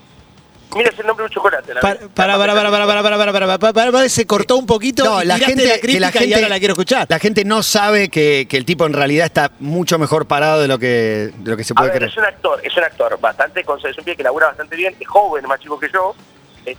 Mira 0.74 0.88
ese 0.88 1.02
nombre 1.04 1.24
de 1.24 1.28
un 1.28 1.34
chocolate. 1.34 1.74
la 1.74 1.80
Para, 1.80 1.94
verdad. 1.94 2.10
para, 2.14 2.38
para, 2.38 2.54
para, 2.54 2.70
para, 2.70 2.86
para, 2.86 3.02
para, 3.02 3.18
para, 3.18 3.32
para, 3.32 3.58
para, 3.58 3.72
para, 3.72 3.92
para, 3.92 4.08
se 4.08 4.26
cortó 4.26 4.56
un 4.56 4.66
poquito 4.66 5.04
No, 5.04 5.22
y 5.22 5.26
la 5.26 5.38
gente, 5.38 5.66
la 5.66 5.74
que 5.74 5.80
crítica 5.80 6.00
la 6.06 6.12
gente, 6.12 6.28
y 6.28 6.32
ahora 6.34 6.48
la 6.48 6.58
quiero 6.58 6.72
escuchar. 6.72 7.06
La 7.10 7.18
gente 7.18 7.44
no 7.44 7.62
sabe 7.62 8.08
que, 8.08 8.46
que 8.48 8.56
el 8.56 8.64
tipo 8.64 8.86
en 8.86 8.94
realidad 8.94 9.26
está 9.26 9.52
mucho 9.60 9.98
mejor 9.98 10.26
parado 10.26 10.60
de 10.62 10.68
lo 10.68 10.78
que, 10.78 11.30
de 11.36 11.50
lo 11.50 11.56
que 11.56 11.64
se 11.64 11.72
A 11.74 11.76
puede 11.76 11.90
ver, 11.90 11.98
creer. 11.98 12.10
es 12.10 12.16
un 12.16 12.24
actor, 12.24 12.60
es 12.64 12.76
un 12.76 12.84
actor 12.84 13.20
bastante 13.20 13.60
es 13.60 13.98
un 13.98 14.04
pibe 14.04 14.16
que 14.16 14.22
labura 14.22 14.46
bastante 14.48 14.74
bien, 14.76 14.96
es 14.98 15.06
joven, 15.08 15.44
más 15.46 15.60
chico 15.60 15.78
que 15.78 15.90
yo, 15.92 16.14
eh, 16.14 16.16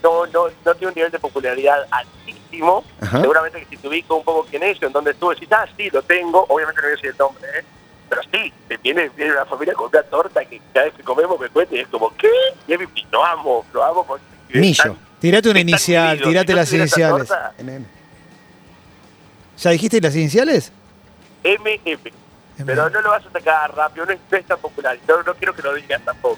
no, 0.02 0.26
no, 0.28 0.48
no 0.66 0.76
tiene 0.76 0.88
un 0.88 0.96
nivel 0.96 1.12
de 1.12 1.20
popularidad 1.20 1.86
altísimo. 1.92 2.84
Ajá. 3.02 3.22
Seguramente 3.22 3.60
que 3.60 3.66
si 3.66 3.78
te 3.78 3.88
ubico 3.88 4.16
un 4.18 4.24
poco 4.24 4.46
quién 4.50 4.64
es, 4.64 4.82
en 4.82 4.92
donde 4.92 5.12
estuve, 5.12 5.36
decís, 5.36 5.50
ah, 5.52 5.66
sí, 5.78 5.90
lo 5.92 6.02
tengo, 6.04 6.46
obviamente 6.50 6.82
no 6.82 6.88
voy 6.88 6.92
a 6.94 6.96
decir 6.96 7.10
el 7.12 7.18
nombre, 7.18 7.48
¿eh? 7.60 7.64
pero 8.10 8.22
sí, 8.32 8.54
viene, 8.84 9.10
viene 9.16 9.32
una 9.32 9.46
familia 9.46 9.74
con 9.74 9.90
una 9.92 10.04
torta 10.04 10.46
que 10.46 10.62
cada 10.72 10.86
vez 10.86 10.94
que 10.96 11.04
comemos 11.04 11.40
me 11.40 11.50
cuenta 11.50 11.76
y 11.76 11.80
es 11.80 11.88
como, 11.88 12.16
¿qué? 12.16 12.30
Y 12.68 12.74
es 12.74 12.80
mi- 12.80 12.86
y 12.96 13.08
lo 13.12 13.26
amo, 13.26 13.66
lo 13.74 13.84
amo 13.84 14.06
porque 14.06 14.24
Millo. 14.54 14.84
tan- 14.84 14.98
Tirate 15.20 15.50
una 15.50 15.60
inicial, 15.62 16.18
querido. 16.18 16.30
tirate 16.30 16.52
Si 16.52 16.56
las 16.58 16.74
iniciales. 16.74 17.30
¿Ya 19.58 19.70
dijiste 19.72 20.02
las 20.02 20.16
iniciales? 20.16 20.72
MM. 21.44 21.98
Pero 22.66 22.90
no 22.90 23.02
lo 23.02 23.10
vas 23.10 23.26
a 23.26 23.32
sacar 23.32 23.76
rápido, 23.76 24.06
no 24.06 24.12
es, 24.12 24.20
no 24.30 24.38
es 24.38 24.46
tan 24.46 24.60
popular. 24.60 24.98
No, 25.08 25.24
no 25.24 25.34
quiero 25.36 25.56
que 25.56 25.62
lo 25.62 25.74
digas 25.74 26.02
tampoco. 26.04 26.38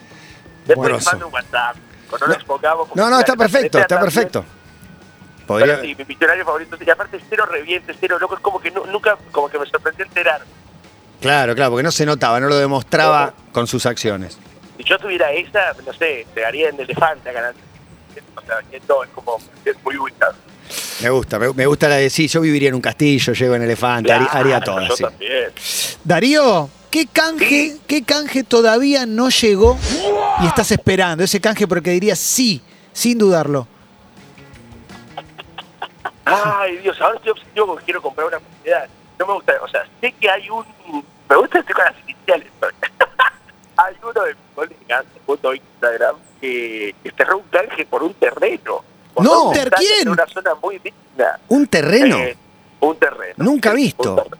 Después 0.65 0.97
te 0.99 1.05
mando 1.05 1.27
un 1.27 1.33
WhatsApp. 1.33 1.75
Cuando 2.09 2.27
no, 2.27 2.33
lo 2.33 2.37
expongamos. 2.39 2.87
porque 2.87 2.99
No, 3.01 3.09
no, 3.09 3.19
está 3.19 3.35
perfecto, 3.35 3.79
está 3.79 3.87
también- 3.95 4.13
perfecto. 4.13 4.45
Podría- 5.47 5.79
sí, 5.81 5.95
mi 5.95 6.05
millonario 6.05 6.43
favorito. 6.45 6.75
Y 6.83 6.89
aparte, 6.89 7.19
cero 7.29 7.45
reviente, 7.45 7.93
cero 7.99 8.17
loco. 8.19 8.35
Es 8.35 8.41
como 8.41 8.59
que 8.59 8.71
nu- 8.71 8.85
nunca, 8.87 9.17
como 9.31 9.47
que 9.49 9.59
me 9.59 9.65
sorprendió 9.67 10.05
enterar. 10.05 10.41
Claro, 11.21 11.53
claro, 11.55 11.71
porque 11.71 11.83
no 11.83 11.91
se 11.91 12.05
notaba, 12.05 12.39
no 12.39 12.47
lo 12.47 12.57
demostraba 12.57 13.33
con 13.51 13.67
sus 13.67 13.85
acciones. 13.85 14.37
Si 14.77 14.83
yo 14.83 14.97
tuviera 14.97 15.31
esa, 15.31 15.73
no 15.85 15.93
sé, 15.93 16.25
pegaría 16.33 16.69
en 16.69 16.79
elefante 16.79 17.29
a 17.29 17.31
ganar. 17.31 17.53
O 18.35 18.41
sea, 18.41 18.57
que 18.69 18.81
no, 18.87 19.03
es 19.03 19.09
como, 19.11 19.37
es 19.63 19.75
muy 19.83 19.97
ubicado. 19.97 20.33
Me 21.01 21.09
gusta, 21.09 21.37
me, 21.39 21.53
me 21.53 21.65
gusta 21.67 21.87
la 21.87 21.95
de 21.95 22.09
sí, 22.09 22.27
yo 22.27 22.41
viviría 22.41 22.69
en 22.69 22.75
un 22.75 22.81
castillo, 22.81 23.33
llego 23.33 23.55
en 23.55 23.61
elefante, 23.63 24.11
haría, 24.11 24.27
haría 24.27 24.61
todo 24.61 24.81
Yo 24.81 24.93
así. 24.93 25.03
también. 25.03 25.51
Darío, 26.03 26.69
¿qué 26.89 27.07
canje, 27.07 27.77
¿qué 27.87 28.03
canje 28.03 28.43
todavía 28.43 29.05
no 29.05 29.29
llegó 29.29 29.77
y 30.41 30.47
estás 30.47 30.71
esperando? 30.71 31.23
Ese 31.23 31.39
canje 31.39 31.67
porque 31.67 31.91
dirías 31.91 32.19
sí, 32.19 32.61
sin 32.93 33.17
dudarlo. 33.17 33.67
Ay, 36.25 36.77
Dios, 36.77 36.99
ahora 37.01 37.17
estoy 37.17 37.31
obsesivo 37.31 37.67
porque 37.67 37.85
quiero 37.85 38.01
comprar 38.01 38.27
una 38.27 38.39
propiedad. 38.39 38.87
No 39.19 39.27
me 39.27 39.33
gusta, 39.33 39.53
o 39.61 39.67
sea, 39.67 39.85
sé 40.01 40.11
que 40.13 40.29
hay 40.29 40.49
un. 40.49 40.65
Me 41.29 41.35
gusta 41.37 41.59
estoy 41.59 41.73
con 41.75 41.85
las 41.85 41.95
iniciales. 42.03 42.47
hay 43.77 43.95
uno 44.01 44.23
de 44.23 44.33
mis 44.33 44.43
colegas, 44.55 45.05
punto 45.25 45.53
Instagram, 45.53 46.15
que, 46.41 46.95
que 47.03 47.11
cerró 47.11 47.37
un 47.37 47.43
canje 47.49 47.85
por 47.85 48.03
un 48.03 48.13
terreno. 48.15 48.83
Por 49.13 49.23
No. 49.23 49.51
¿Quién? 49.77 50.01
En 50.01 50.09
una 50.09 50.25
zona 50.27 50.55
muy 50.55 50.79
digna. 50.79 51.39
¿Un 51.47 51.67
terreno? 51.67 52.17
Eh, 52.17 52.35
un 52.79 52.97
terreno. 52.97 53.35
Nunca 53.37 53.71
Sí, 53.71 53.77
visto. 53.77 54.09
un 54.09 54.15
terreno. 54.23 54.37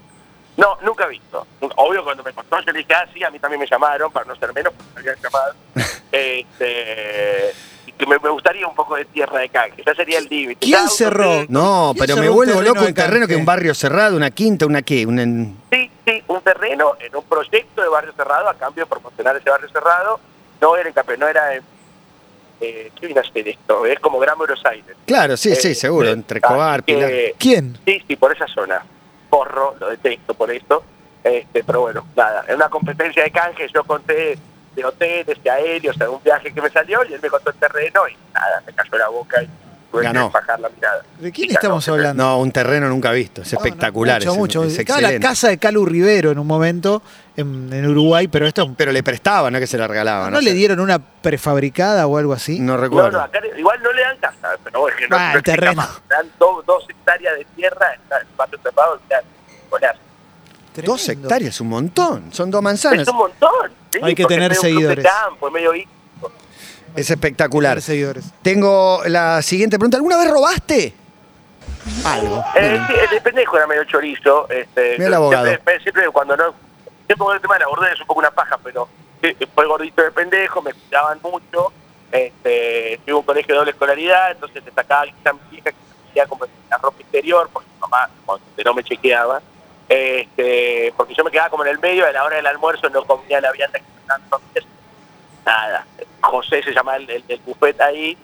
No, 0.58 0.78
nunca 0.82 1.06
visto. 1.08 1.46
Obvio, 1.76 2.04
cuando 2.04 2.24
me 2.24 2.32
contó, 2.34 2.60
yo 2.62 2.72
le 2.72 2.80
dije, 2.80 2.94
ah, 2.94 3.06
sí, 3.14 3.24
a 3.24 3.30
mí 3.30 3.40
también 3.40 3.60
me 3.60 3.68
llamaron, 3.68 4.12
para 4.12 4.26
no 4.26 4.36
ser 4.38 4.54
menos, 4.54 4.74
porque 4.74 4.92
me 4.94 5.00
habían 5.02 5.18
llamado. 5.22 5.54
este, 6.12 7.54
y 7.88 7.92
que 7.92 8.06
me, 8.06 8.18
me 8.20 8.30
gustaría 8.30 8.68
un 8.68 8.76
poco 8.76 8.96
de 8.96 9.06
tierra 9.06 9.40
de 9.40 9.50
canje. 9.50 9.84
Ya 9.86 9.94
sería 9.96 10.20
el 10.20 10.26
límite. 10.30 10.66
¿Quién 10.66 10.88
cerró? 10.90 11.46
No, 11.50 11.92
¿Quién 11.94 12.06
pero 12.06 12.16
me 12.16 12.22
cerró 12.24 12.34
vuelvo 12.34 12.62
loco 12.62 12.86
un 12.86 12.94
terreno 12.94 13.28
que 13.28 13.36
un 13.36 13.46
barrio 13.46 13.74
cerrado, 13.74 14.16
una 14.16 14.32
quinta, 14.32 14.66
una 14.66 14.82
qué, 14.82 15.06
un 15.06 15.20
en- 15.20 15.58
Sí, 15.72 15.92
sí, 16.06 16.24
un 16.28 16.42
terreno 16.42 16.94
en 17.00 17.16
un 17.16 17.24
proyecto 17.24 17.82
de 17.82 17.90
barrio 17.90 18.14
cerrado 18.16 18.48
a 18.50 18.54
cambio 18.54 18.86
de 18.86 18.90
promocionar 18.90 19.36
ese 19.36 19.50
barrio 19.50 19.70
cerrado. 19.70 20.20
No 20.62 20.78
era 20.78 20.88
en 20.88 20.94
Capel, 20.94 21.20
no 21.20 21.28
era 21.28 21.54
en... 21.56 21.64
Eh, 22.62 22.90
¿Qué 22.98 23.08
viene 23.08 23.20
a 23.20 23.24
hacer 23.30 23.46
esto? 23.50 23.86
Es 23.86 24.00
como 24.00 24.18
Gran 24.18 24.38
Buenos 24.38 24.66
Aires. 24.66 24.96
Claro, 25.06 25.36
sí, 25.36 25.54
sí, 25.56 25.72
Eh, 25.72 25.76
seguro, 25.76 26.08
eh, 26.08 26.12
entre 26.14 26.40
Cobar, 26.40 26.82
Pilar. 26.84 27.12
¿Quién? 27.38 27.78
Sí, 27.86 28.02
sí, 28.08 28.16
por 28.16 28.32
esa 28.34 28.48
zona. 28.48 28.84
Porro, 29.36 29.76
lo 29.82 29.90
detesto 29.90 30.34
por 30.34 30.50
esto. 30.50 30.82
Este, 31.22 31.62
pero 31.62 31.82
bueno, 31.82 32.08
nada, 32.16 32.46
en 32.48 32.56
una 32.56 32.70
competencia 32.70 33.22
de 33.22 33.32
canje 33.32 33.68
yo 33.74 33.84
conté 33.84 34.38
de 34.74 34.86
hoteles, 34.86 35.44
de 35.44 35.50
aéreos, 35.50 35.98
de 35.98 36.08
un 36.08 36.24
viaje 36.24 36.54
que 36.54 36.62
me 36.62 36.70
salió 36.70 37.04
y 37.04 37.14
él 37.14 37.20
me 37.22 37.30
contó 37.30 37.50
el 37.50 37.58
terreno 37.58 38.08
y 38.08 38.16
nada, 38.34 38.64
me 38.66 38.72
cayó 38.72 38.98
la 38.98 39.10
boca 39.10 39.44
y 39.44 39.50
Ganó. 40.04 40.30
bajar 40.32 40.60
la 40.60 40.70
mirada. 40.70 41.02
¿De 41.20 41.32
quién 41.32 41.48
ganó. 41.50 41.60
estamos 41.60 41.88
hablando? 41.90 42.24
No, 42.24 42.40
un 42.40 42.52
terreno 42.52 42.88
nunca 42.90 43.12
visto, 43.12 43.42
es 43.42 43.54
No, 43.54 43.60
no, 43.60 43.66
espectacular, 43.66 44.20
mucho, 44.22 44.32
es, 44.32 44.38
mucho. 44.38 44.64
es 44.64 44.80
Estaba 44.80 45.02
la 45.02 45.20
casa 45.20 45.48
de 45.50 45.58
Calu 45.58 45.86
Rivero 45.86 46.32
en 46.32 46.40
un 46.40 46.48
momento 46.48 47.02
en, 47.38 47.72
en 47.74 47.86
Uruguay, 47.88 48.28
pero 48.28 48.48
esto 48.48 48.74
Pero 48.76 48.92
le 48.92 49.04
prestaban, 49.04 49.52
no 49.54 49.60
que 49.60 49.68
se 49.68 49.78
la 49.78 49.88
regalaban. 49.88 50.32
¿no, 50.34 50.42
le 50.42 50.54
dieron 50.54 50.80
una 50.80 51.00
prefabricada 51.00 52.08
o 52.08 52.18
algo 52.18 52.34
así? 52.34 52.60
No 52.60 52.78
recuerdo. 52.78 53.12
no, 53.12 53.22
acá 53.22 53.40
igual 53.58 53.82
no 53.84 53.92
le 53.94 54.02
dan 54.02 54.18
casa, 54.18 54.50
pero 54.64 54.88
es 54.90 54.96
que 54.96 55.08
no, 55.08 55.16
Ah, 55.18 55.32
no 55.32 55.38
el 55.38 55.44
terreno. 55.44 55.88
Dan 56.10 56.32
do- 56.40 56.64
dos 56.66 56.86
hectáreas 56.90 57.38
de 57.38 57.46
tierra 57.56 57.88
el 58.22 58.26
patio 58.36 58.60
cerrado, 58.64 58.94
o 58.96 59.08
sea, 59.08 59.22
golazo. 59.70 60.00
Dos 60.84 61.08
hectáreas, 61.08 61.62
un 61.62 61.70
montón. 61.70 62.34
Son 62.34 62.52
dos 62.52 62.62
manzanas. 62.62 63.04
Es 63.04 63.08
un 63.08 63.16
montón. 63.18 63.50
sí, 63.94 64.00
Hay 64.04 64.14
que 64.14 64.24
porque 64.24 64.36
tener 64.36 64.52
es 64.52 64.62
medio 64.62 64.76
un 64.76 64.82
club 64.82 64.90
de 64.90 64.96
seguidores. 65.04 65.06
campo, 65.24 65.48
es 65.48 65.54
medio. 65.54 65.72
Es 66.96 67.10
espectacular. 67.10 67.82
Seguidores. 67.82 68.26
Tengo 68.42 69.02
la 69.06 69.42
siguiente 69.42 69.78
pregunta. 69.78 69.98
¿Alguna 69.98 70.18
vez 70.18 70.30
robaste? 70.30 70.94
Algo. 72.06 72.44
Eh, 72.56 72.80
sí, 72.88 72.94
el 72.94 73.10
de 73.10 73.22
pendejo 73.22 73.58
era 73.58 73.68
medio 73.68 73.84
chorizo. 73.84 74.50
Este, 74.50 74.94
Mira 74.94 75.08
el 75.08 75.14
abogado. 75.14 75.46
Siempre, 75.46 75.80
siempre 75.82 76.08
cuando 76.10 76.38
no. 76.38 76.54
Siempre 77.06 77.26
con 77.26 77.36
el 77.36 77.42
tema 77.42 77.56
de 77.56 77.60
la 77.60 77.68
gordura 77.68 77.92
es 77.92 78.02
un 78.02 78.08
poco 78.08 78.20
una 78.20 78.32
paja, 78.32 78.58
pero 78.64 78.88
sí, 79.22 79.36
fue 79.54 79.68
gordito 79.68 80.02
de 80.02 80.12
pendejo, 80.12 80.62
me 80.62 80.74
cuidaban 80.74 81.20
mucho. 81.22 81.72
Este, 82.12 83.00
tuve 83.06 83.16
un 83.16 83.24
colegio 83.24 83.54
de 83.54 83.60
doble 83.60 83.72
escolaridad, 83.72 84.32
entonces 84.32 84.66
destacaba 84.66 85.06
quizá 85.06 85.34
mi 85.34 85.58
hija 85.58 85.72
que 85.72 85.78
hacía 86.10 86.26
como 86.26 86.46
la 86.70 86.78
ropa 86.78 87.02
interior, 87.02 87.50
porque 87.54 87.70
mi 87.74 87.80
mamá 87.80 88.10
cuando 88.26 88.46
no 88.64 88.74
me 88.74 88.84
chequeaba. 88.84 89.42
Este, 89.88 90.92
porque 90.98 91.14
yo 91.14 91.24
me 91.24 91.30
quedaba 91.30 91.50
como 91.50 91.64
en 91.64 91.72
el 91.72 91.80
medio, 91.80 92.08
a 92.08 92.12
la 92.12 92.24
hora 92.24 92.38
del 92.38 92.48
almuerzo 92.48 92.90
no 92.90 93.04
comía 93.04 93.40
la 93.40 93.52
vianda 93.52 93.80
que 93.80 93.86
me. 93.86 94.75
Nada. 95.46 95.86
José 96.22 96.64
se 96.64 96.74
llama 96.74 96.96
el, 96.96 97.10
el, 97.10 97.24
el 97.28 97.40
buffet 97.46 97.80
ahí. 97.82 98.18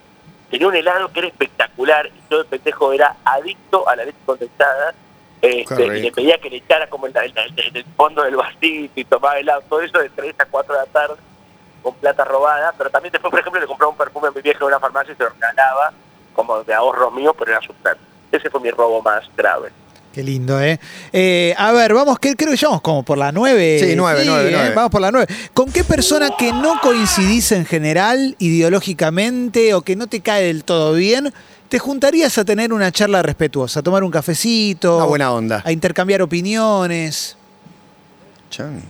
Tenía 0.50 0.68
un 0.68 0.76
helado 0.76 1.10
que 1.12 1.20
era 1.20 1.28
espectacular 1.28 2.06
y 2.06 2.30
yo 2.30 2.38
de 2.38 2.44
pendejo 2.44 2.92
era 2.92 3.16
adicto 3.24 3.88
a 3.88 3.96
la 3.96 4.04
leche 4.04 4.18
condensada. 4.26 4.94
Este, 5.40 5.86
y 5.86 6.02
le 6.02 6.12
pedía 6.12 6.38
que 6.38 6.50
le 6.50 6.58
echara 6.58 6.88
como 6.88 7.08
en, 7.08 7.14
el 7.16 7.84
fondo 7.96 8.22
del 8.22 8.36
vasito 8.36 8.92
y 8.94 9.04
tomaba 9.04 9.38
helado, 9.38 9.60
todo 9.68 9.80
eso 9.80 9.98
de 9.98 10.08
3 10.08 10.36
a 10.38 10.46
4 10.46 10.72
de 10.72 10.80
la 10.80 10.86
tarde 10.86 11.16
con 11.82 11.94
plata 11.94 12.24
robada. 12.24 12.72
Pero 12.78 12.90
también 12.90 13.12
después, 13.12 13.30
por 13.30 13.40
ejemplo, 13.40 13.60
le 13.60 13.66
compraba 13.66 13.90
un 13.90 13.98
perfume 13.98 14.28
a 14.28 14.30
mi 14.30 14.40
vieja 14.40 14.60
en 14.60 14.66
una 14.66 14.78
farmacia 14.78 15.12
y 15.12 15.16
se 15.16 15.24
lo 15.24 15.30
regalaba 15.30 15.92
como 16.34 16.62
de 16.62 16.74
ahorros 16.74 17.12
míos, 17.12 17.34
pero 17.38 17.50
era 17.50 17.60
su 17.60 17.74
plata. 17.74 18.00
Ese 18.30 18.50
fue 18.50 18.60
mi 18.60 18.70
robo 18.70 19.02
más 19.02 19.24
grave. 19.36 19.70
Qué 20.12 20.22
lindo, 20.22 20.60
¿eh? 20.60 20.78
Eh, 21.12 21.54
a 21.56 21.72
ver, 21.72 21.94
vamos, 21.94 22.18
que 22.18 22.36
creo 22.36 22.54
que 22.54 22.66
vamos 22.66 22.82
como 22.82 23.02
por 23.02 23.16
la 23.16 23.32
9. 23.32 23.78
Sí, 23.80 23.94
nueve, 23.96 24.24
nueve, 24.26 24.48
¿eh? 24.50 24.52
nueve. 24.52 24.74
Vamos 24.74 24.90
por 24.90 25.00
la 25.00 25.10
9. 25.10 25.26
¿Con 25.54 25.72
qué 25.72 25.84
persona 25.84 26.30
que 26.38 26.52
no 26.52 26.78
coincidís 26.82 27.50
en 27.52 27.64
general, 27.64 28.36
ideológicamente, 28.38 29.72
o 29.72 29.80
que 29.80 29.96
no 29.96 30.06
te 30.08 30.20
cae 30.20 30.44
del 30.44 30.64
todo 30.64 30.92
bien, 30.92 31.32
te 31.70 31.78
juntarías 31.78 32.36
a 32.36 32.44
tener 32.44 32.74
una 32.74 32.92
charla 32.92 33.22
respetuosa, 33.22 33.80
a 33.80 33.82
tomar 33.82 34.04
un 34.04 34.10
cafecito, 34.10 34.98
Una 34.98 35.06
buena 35.06 35.32
onda. 35.32 35.62
a 35.64 35.72
intercambiar 35.72 36.20
opiniones? 36.20 37.38
Chan. 38.50 38.82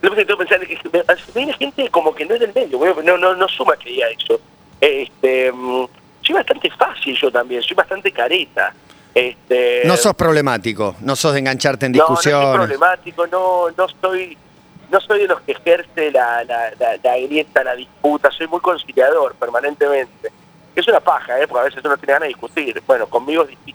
Lo 0.00 0.10
que 0.10 0.24
tengo 0.24 0.40
que 0.40 0.46
pensar 0.46 0.60
es 0.64 0.80
que 0.80 1.32
viene 1.38 1.52
gente 1.52 1.88
como 1.90 2.12
que 2.12 2.26
no 2.26 2.34
es 2.34 2.40
del 2.40 2.52
medio, 2.52 2.80
no, 3.04 3.16
no, 3.16 3.36
no 3.36 3.48
suma 3.48 3.76
que 3.76 3.90
diga 3.90 4.08
eso. 4.08 4.40
Este, 4.80 5.52
mm, 5.52 5.86
soy 6.22 6.34
bastante 6.34 6.68
fácil 6.72 7.16
yo 7.16 7.30
también, 7.30 7.62
soy 7.62 7.76
bastante 7.76 8.10
careta. 8.10 8.74
Este, 9.14 9.82
No 9.84 9.96
sos 9.96 10.14
problemático, 10.14 10.96
no 11.00 11.14
sos 11.16 11.32
de 11.34 11.40
engancharte 11.40 11.86
en 11.86 11.92
no, 11.92 11.98
no 11.98 12.06
soy 12.06 12.14
discusiones. 12.32 12.56
problemático, 12.56 13.26
no, 13.26 13.70
no 13.76 13.84
estoy, 13.84 14.38
no 14.90 15.00
soy 15.00 15.20
de 15.20 15.26
los 15.28 15.40
que 15.42 15.52
ejerce 15.52 16.10
la, 16.10 16.42
la, 16.44 16.70
la, 16.78 16.96
la 17.02 17.18
grieta, 17.18 17.62
la 17.62 17.74
disputa, 17.74 18.30
soy 18.30 18.46
muy 18.48 18.60
conciliador 18.60 19.34
permanentemente. 19.34 20.32
Es 20.74 20.88
una 20.88 21.00
paja, 21.00 21.38
¿eh? 21.38 21.46
porque 21.46 21.60
a 21.60 21.64
veces 21.64 21.84
uno 21.84 21.96
tiene 21.98 22.12
ganas 22.14 22.22
de 22.22 22.28
discutir. 22.28 22.82
Bueno, 22.86 23.06
conmigo 23.06 23.42
es 23.42 23.50
difícil. 23.50 23.74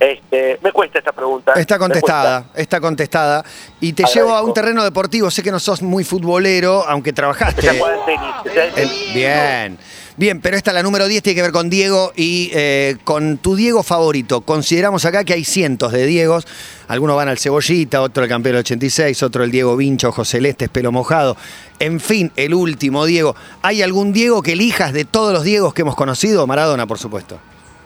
Este, 0.00 0.58
me 0.62 0.72
cuesta 0.72 0.98
esta 0.98 1.12
pregunta. 1.12 1.52
Está 1.52 1.78
contestada, 1.78 2.46
está 2.54 2.80
contestada. 2.80 3.44
Y 3.80 3.92
te 3.92 4.02
Agradezco. 4.02 4.26
llevo 4.28 4.34
a 4.38 4.42
un 4.42 4.54
terreno 4.54 4.82
deportivo. 4.82 5.30
Sé 5.30 5.42
que 5.42 5.50
no 5.52 5.60
sos 5.60 5.82
muy 5.82 6.04
futbolero, 6.04 6.84
aunque 6.88 7.12
trabajaste. 7.12 7.68
Juega 7.78 8.04
tenis, 8.06 8.64
El- 8.76 8.88
tenis. 8.88 9.14
bien. 9.14 9.78
Bien, 10.16 10.40
pero 10.40 10.56
esta, 10.56 10.72
la 10.74 10.82
número 10.82 11.06
10, 11.06 11.22
tiene 11.22 11.34
que 11.36 11.42
ver 11.42 11.52
con 11.52 11.70
Diego 11.70 12.12
y 12.14 12.50
eh, 12.52 12.96
con 13.04 13.38
tu 13.38 13.56
Diego 13.56 13.82
favorito. 13.82 14.40
Consideramos 14.42 15.04
acá 15.06 15.24
que 15.24 15.32
hay 15.34 15.44
cientos 15.44 15.92
de 15.92 16.04
Diegos. 16.04 16.46
Algunos 16.88 17.16
van 17.16 17.28
al 17.28 17.38
Cebollita, 17.38 18.02
otro 18.02 18.22
el 18.24 18.28
campeón 18.28 18.54
del 18.54 18.60
86, 18.60 19.22
otro 19.22 19.44
el 19.44 19.50
Diego 19.50 19.76
Vincho, 19.76 20.08
Ojo 20.10 20.24
Celeste, 20.26 20.68
Pelo 20.68 20.92
Mojado. 20.92 21.36
En 21.78 22.00
fin, 22.00 22.32
el 22.36 22.52
último 22.52 23.06
Diego. 23.06 23.34
¿Hay 23.62 23.80
algún 23.82 24.12
Diego 24.12 24.42
que 24.42 24.52
elijas 24.52 24.92
de 24.92 25.04
todos 25.06 25.32
los 25.32 25.42
Diegos 25.44 25.72
que 25.72 25.82
hemos 25.82 25.94
conocido? 25.96 26.46
Maradona, 26.46 26.86
por 26.86 26.98
supuesto. 26.98 27.38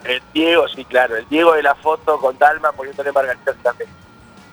El 0.07 0.21
Diego, 0.33 0.67
sí, 0.67 0.85
claro. 0.85 1.15
El 1.17 1.27
Diego 1.29 1.53
de 1.53 1.63
la 1.63 1.75
foto 1.75 2.19
con 2.19 2.37
Dalma 2.37 2.71
poniéndole 2.71 3.11
margarita 3.11 3.53
también. 3.63 3.89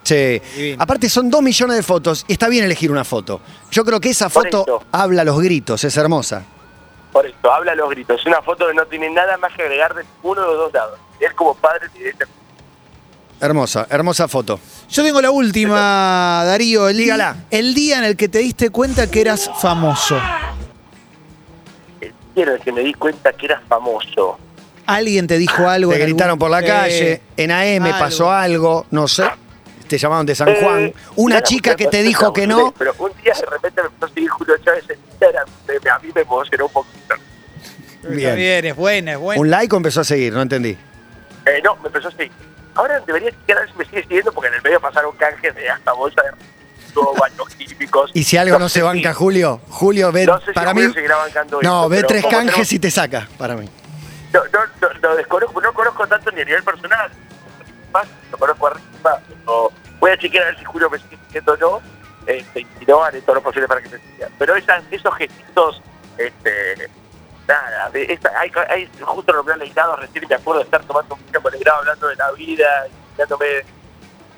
Sí. 0.02 0.40
Divino. 0.56 0.82
Aparte 0.82 1.08
son 1.08 1.30
dos 1.30 1.42
millones 1.42 1.76
de 1.76 1.82
fotos 1.82 2.24
y 2.26 2.32
está 2.32 2.48
bien 2.48 2.64
elegir 2.64 2.90
una 2.90 3.04
foto. 3.04 3.40
Yo 3.70 3.84
creo 3.84 4.00
que 4.00 4.10
esa 4.10 4.28
Por 4.28 4.44
foto 4.50 4.82
habla 4.90 5.22
a 5.22 5.24
los 5.24 5.40
gritos, 5.40 5.84
es 5.84 5.96
hermosa. 5.96 6.44
Por 7.12 7.26
eso, 7.26 7.52
habla 7.52 7.72
a 7.72 7.74
los 7.74 7.90
gritos. 7.90 8.20
Es 8.20 8.26
una 8.26 8.40
foto 8.42 8.66
que 8.66 8.74
no 8.74 8.86
tiene 8.86 9.10
nada 9.10 9.36
más 9.36 9.52
que 9.54 9.62
agregar 9.62 9.94
de 9.94 10.04
uno 10.22 10.40
de 10.40 10.46
los 10.46 10.56
dos 10.56 10.72
lados. 10.72 10.98
Es 11.20 11.32
como 11.34 11.54
padre 11.54 11.86
y 11.94 12.00
de 12.00 12.14
Hermosa, 13.40 13.86
hermosa 13.90 14.28
foto. 14.28 14.60
Yo 14.88 15.02
tengo 15.02 15.20
la 15.20 15.30
última, 15.30 16.42
Darío. 16.46 16.88
El, 16.88 16.96
Dígala. 16.96 17.44
el 17.50 17.74
día 17.74 17.98
en 17.98 18.04
el 18.04 18.16
que 18.16 18.28
te 18.28 18.38
diste 18.38 18.70
cuenta 18.70 19.10
que 19.10 19.20
eras 19.20 19.50
famoso. 19.60 20.16
El 22.00 22.12
día 22.34 22.44
en 22.44 22.50
el 22.50 22.60
que 22.60 22.72
me 22.72 22.82
di 22.82 22.94
cuenta 22.94 23.32
que 23.32 23.46
era 23.46 23.60
famoso. 23.68 24.38
Alguien 24.86 25.26
te 25.26 25.38
dijo 25.38 25.68
algo. 25.68 25.92
Te 25.92 25.98
en 25.98 26.02
gritaron 26.02 26.30
algún- 26.32 26.38
por 26.38 26.50
la 26.50 26.60
Eh, 26.60 26.66
calle, 26.66 27.20
en 27.36 27.50
AM 27.50 27.86
algo. 27.86 27.98
pasó 27.98 28.30
algo, 28.32 28.86
no 28.90 29.06
sé. 29.08 29.24
Te 29.88 29.98
llamaron 29.98 30.24
de 30.26 30.34
San 30.34 30.48
Eh, 30.48 30.58
Juan. 30.60 30.92
Una 31.16 31.42
chica 31.42 31.76
que 31.76 31.86
te 31.86 32.02
dijo 32.02 32.32
que 32.32 32.46
no 32.46 32.72
Pero 32.78 32.94
un 32.98 33.10
día 33.22 33.34
de 33.34 33.46
repente 33.46 33.82
me 33.82 33.88
empezó 33.88 34.06
a 34.06 34.14
seguir 34.14 34.30
Julio 34.30 34.54
Chávez 34.64 34.84
en 34.88 34.98
Instagram. 35.10 35.46
A 35.94 35.98
mí 35.98 36.08
me 36.14 36.20
emocionó 36.22 36.66
un 36.66 36.72
poquito. 36.72 37.14
Bien. 38.08 38.34
bien, 38.36 38.64
es 38.64 38.74
buena, 38.76 39.12
es 39.12 39.18
buena. 39.18 39.40
Un 39.40 39.50
like 39.50 39.72
o 39.74 39.76
empezó 39.76 40.00
a 40.00 40.04
seguir, 40.04 40.32
no 40.32 40.42
entendí. 40.42 40.70
Eh, 40.70 41.60
no, 41.62 41.76
me 41.76 41.86
empezó 41.88 42.08
a 42.08 42.10
seguir. 42.10 42.32
Ahora 42.74 43.00
debería 43.06 43.30
ver 43.46 43.68
si 43.70 43.76
me 43.78 43.84
sigue 43.84 44.02
siguiendo 44.02 44.32
porque 44.32 44.48
en 44.48 44.54
el 44.54 44.62
medio 44.62 44.80
pasaron 44.80 45.14
canjes 45.16 45.54
de 45.54 45.68
hasta 45.68 45.92
bolsa 45.92 46.22
de 46.22 46.30
baños 47.20 47.54
químicos. 47.56 48.10
Y 48.14 48.24
si 48.24 48.36
algo 48.38 48.58
no, 48.58 48.68
se 48.68 48.80
sé 48.80 48.82
banca, 48.82 49.10
si- 49.12 49.18
Julio, 49.18 49.60
Julio 49.68 50.10
ve 50.10 50.26
No 50.26 50.38
sé 50.40 50.46
si 50.46 50.52
para 50.52 50.72
mí. 50.74 50.80
Julio 50.80 50.94
seguirá 50.94 51.16
bancando 51.16 51.60
No, 51.62 51.88
ve 51.88 52.02
tres 52.02 52.22
canjes 52.24 52.46
tenemos- 52.54 52.72
y 52.72 52.78
te 52.78 52.90
saca, 52.90 53.28
para 53.38 53.56
mí. 53.56 53.68
No, 54.32 54.40
no, 54.52 54.60
no, 54.80 54.88
lo 55.00 55.16
desconozco, 55.16 55.60
no 55.60 55.72
conozco 55.74 56.06
tanto 56.06 56.30
ni 56.30 56.40
a 56.40 56.44
nivel 56.44 56.62
personal. 56.62 57.10
Más, 57.92 58.06
lo 58.30 58.38
conozco 58.38 58.66
arriba, 58.68 59.20
pero 59.28 59.70
voy 60.00 60.10
a 60.10 60.16
chequear 60.16 60.44
a 60.44 60.46
ver 60.46 60.58
si 60.58 60.64
Julio 60.64 60.88
me 60.88 60.98
sigue 60.98 61.18
siguiendo 61.26 61.52
o 61.52 61.56
no. 61.56 61.82
Este, 62.26 62.60
y 62.60 62.84
no, 62.86 63.02
haré 63.02 63.20
todo 63.22 63.36
lo 63.36 63.42
posible 63.42 63.68
para 63.68 63.82
que 63.82 63.88
me 63.90 63.98
siga. 63.98 64.28
Pero 64.38 64.54
esas, 64.54 64.82
esos 64.90 65.14
gestitos, 65.16 65.82
este, 66.16 66.88
nada, 67.46 67.90
de 67.90 68.04
esta- 68.04 68.32
hay, 68.38 68.50
justo 69.00 69.32
nombré 69.32 69.54
al 69.54 69.62
helado, 69.62 69.96
recién 69.96 70.24
me 70.28 70.34
acuerdo 70.36 70.60
de 70.60 70.64
estar 70.64 70.82
tomando 70.84 71.14
un 71.16 71.20
el 71.54 71.54
helado 71.60 71.78
hablando 71.80 72.06
de 72.08 72.16
la 72.16 72.30
vida, 72.32 72.86
y 72.86 73.18
dándome 73.18 73.46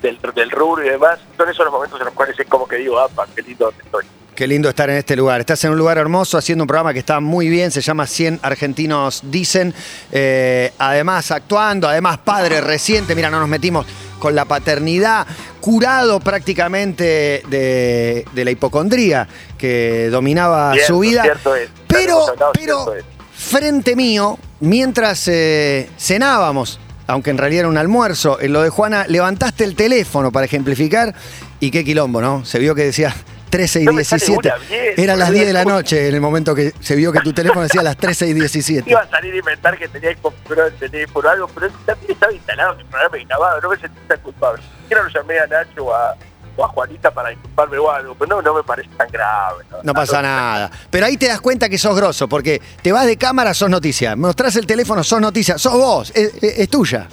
del, 0.01 0.19
del 0.33 0.51
rubro 0.51 0.83
y 0.83 0.89
demás. 0.89 1.19
Son 1.37 1.47
esos 1.47 1.63
los 1.63 1.73
momentos 1.73 1.99
en 1.99 2.05
los 2.05 2.13
cuales 2.15 2.37
es 2.39 2.47
como 2.47 2.67
que 2.67 2.77
digo, 2.77 2.99
apa, 2.99 3.25
qué 3.33 3.41
lindo 3.43 3.71
estoy. 3.83 4.05
Qué 4.35 4.47
lindo 4.47 4.67
estar 4.67 4.89
en 4.89 4.97
este 4.97 5.15
lugar. 5.15 5.39
Estás 5.39 5.63
en 5.63 5.71
un 5.71 5.77
lugar 5.77 5.97
hermoso 5.97 6.37
haciendo 6.37 6.65
un 6.65 6.67
programa 6.67 6.91
que 6.91 6.99
está 6.99 7.21
muy 7.21 7.47
bien, 7.47 7.71
se 7.71 7.79
llama 7.79 8.05
100 8.05 8.41
Argentinos 8.43 9.21
Dicen. 9.23 9.73
Eh, 10.11 10.73
además, 10.77 11.31
actuando, 11.31 11.87
además, 11.87 12.17
padre 12.17 12.59
reciente. 12.59 13.15
Mira, 13.15 13.29
no 13.29 13.39
nos 13.39 13.47
metimos 13.47 13.85
con 14.19 14.35
la 14.35 14.43
paternidad, 14.43 15.25
curado 15.61 16.19
prácticamente 16.19 17.43
de, 17.47 18.25
de 18.33 18.45
la 18.45 18.51
hipocondría 18.51 19.25
que 19.57 20.09
dominaba 20.11 20.73
Cierto, 20.73 20.93
su 20.93 20.99
vida. 20.99 21.21
cierto 21.21 21.55
es. 21.55 21.69
Pero, 21.87 22.25
pero, 22.35 22.83
cierto 22.83 22.95
es. 22.95 23.05
frente 23.37 23.95
mío, 23.95 24.37
mientras 24.59 25.29
eh, 25.29 25.89
cenábamos, 25.97 26.77
aunque 27.07 27.29
en 27.29 27.37
realidad 27.37 27.61
era 27.61 27.69
un 27.69 27.77
almuerzo, 27.77 28.41
en 28.41 28.51
lo 28.51 28.63
de 28.63 28.69
Juana, 28.69 29.05
levantaste 29.07 29.63
el 29.63 29.75
teléfono 29.75 30.29
para 30.33 30.45
ejemplificar 30.45 31.15
y 31.61 31.71
qué 31.71 31.85
quilombo, 31.85 32.19
¿no? 32.19 32.43
Se 32.43 32.59
vio 32.59 32.75
que 32.75 32.83
decía 32.83 33.15
13 33.55 33.81
y 33.81 33.85
No 33.85 33.93
me 33.93 34.03
sale 34.03 34.19
17. 34.25 34.49
una 34.49 34.67
bien, 34.67 34.93
Eran 34.97 35.19
las 35.19 35.27
boludo. 35.29 35.43
10 35.43 35.47
de 35.47 35.53
la 35.53 35.65
noche 35.65 36.07
en 36.09 36.15
el 36.15 36.21
momento 36.21 36.53
que 36.55 36.73
se 36.81 36.95
vio 36.95 37.11
que 37.11 37.19
tu 37.21 37.31
teléfono 37.33 37.61
decía 37.61 37.81
las 37.83 37.95
13 37.97 38.27
y 38.27 38.33
17. 38.33 38.89
Iba 38.89 39.01
a 39.01 39.07
salir 39.09 39.33
a 39.33 39.37
inventar 39.37 39.77
que 39.77 39.87
tenía 39.87 40.13
que 40.13 40.21
comprar 40.21 40.67
el 40.67 40.73
teléfono 40.75 41.27
o 41.27 41.31
algo, 41.31 41.47
pero 41.47 41.69
también 41.85 42.11
estaba 42.11 42.33
instalado 42.33 42.73
el 42.79 42.85
programa 42.85 43.17
y 43.17 43.23
grabado, 43.25 43.61
no 43.61 43.69
me 43.69 43.77
sentí 43.77 43.99
tan 44.07 44.19
culpable. 44.19 44.61
Siquiera 44.81 45.03
lo 45.03 45.09
llamé 45.09 45.39
a 45.39 45.47
Nacho 45.47 45.85
o 45.85 45.93
a, 45.93 46.15
o 46.57 46.65
a 46.65 46.67
Juanita 46.67 47.11
para 47.11 47.29
disculparme 47.29 47.77
o 47.77 47.89
algo, 47.91 48.15
pero 48.15 48.35
no, 48.35 48.41
no 48.41 48.53
me 48.55 48.63
parece 48.63 48.89
tan 48.97 49.07
grave. 49.09 49.63
No 49.83 49.93
pasa 49.93 50.21
nada. 50.21 50.69
Pero 50.89 51.05
ahí 51.05 51.15
te 51.17 51.27
das 51.27 51.39
cuenta 51.41 51.69
que 51.69 51.77
sos 51.77 51.95
grosso, 51.95 52.27
porque 52.27 52.61
te 52.81 52.91
vas 52.91 53.05
de 53.05 53.17
cámara, 53.17 53.53
sos 53.53 53.69
noticia. 53.69 54.15
Mostrás 54.15 54.55
el 54.57 54.65
teléfono, 54.67 55.03
sos 55.03 55.21
noticia. 55.21 55.57
Sos 55.57 55.73
vos, 55.73 56.11
es, 56.13 56.33
es- 56.43 56.59
es 56.59 56.69
tuya. 56.69 57.07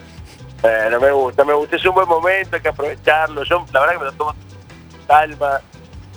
Bueno, 0.60 1.00
me 1.00 1.10
gusta, 1.12 1.44
me 1.44 1.54
gusta. 1.54 1.76
Es 1.76 1.84
un 1.86 1.94
buen 1.94 2.08
momento, 2.08 2.56
hay 2.56 2.62
que 2.62 2.68
aprovecharlo. 2.68 3.42
Yo, 3.44 3.64
la 3.72 3.80
verdad, 3.80 3.92
que 3.94 3.98
me 4.00 4.04
lo 4.06 4.12
tomo 4.12 4.34
calma. 5.08 5.60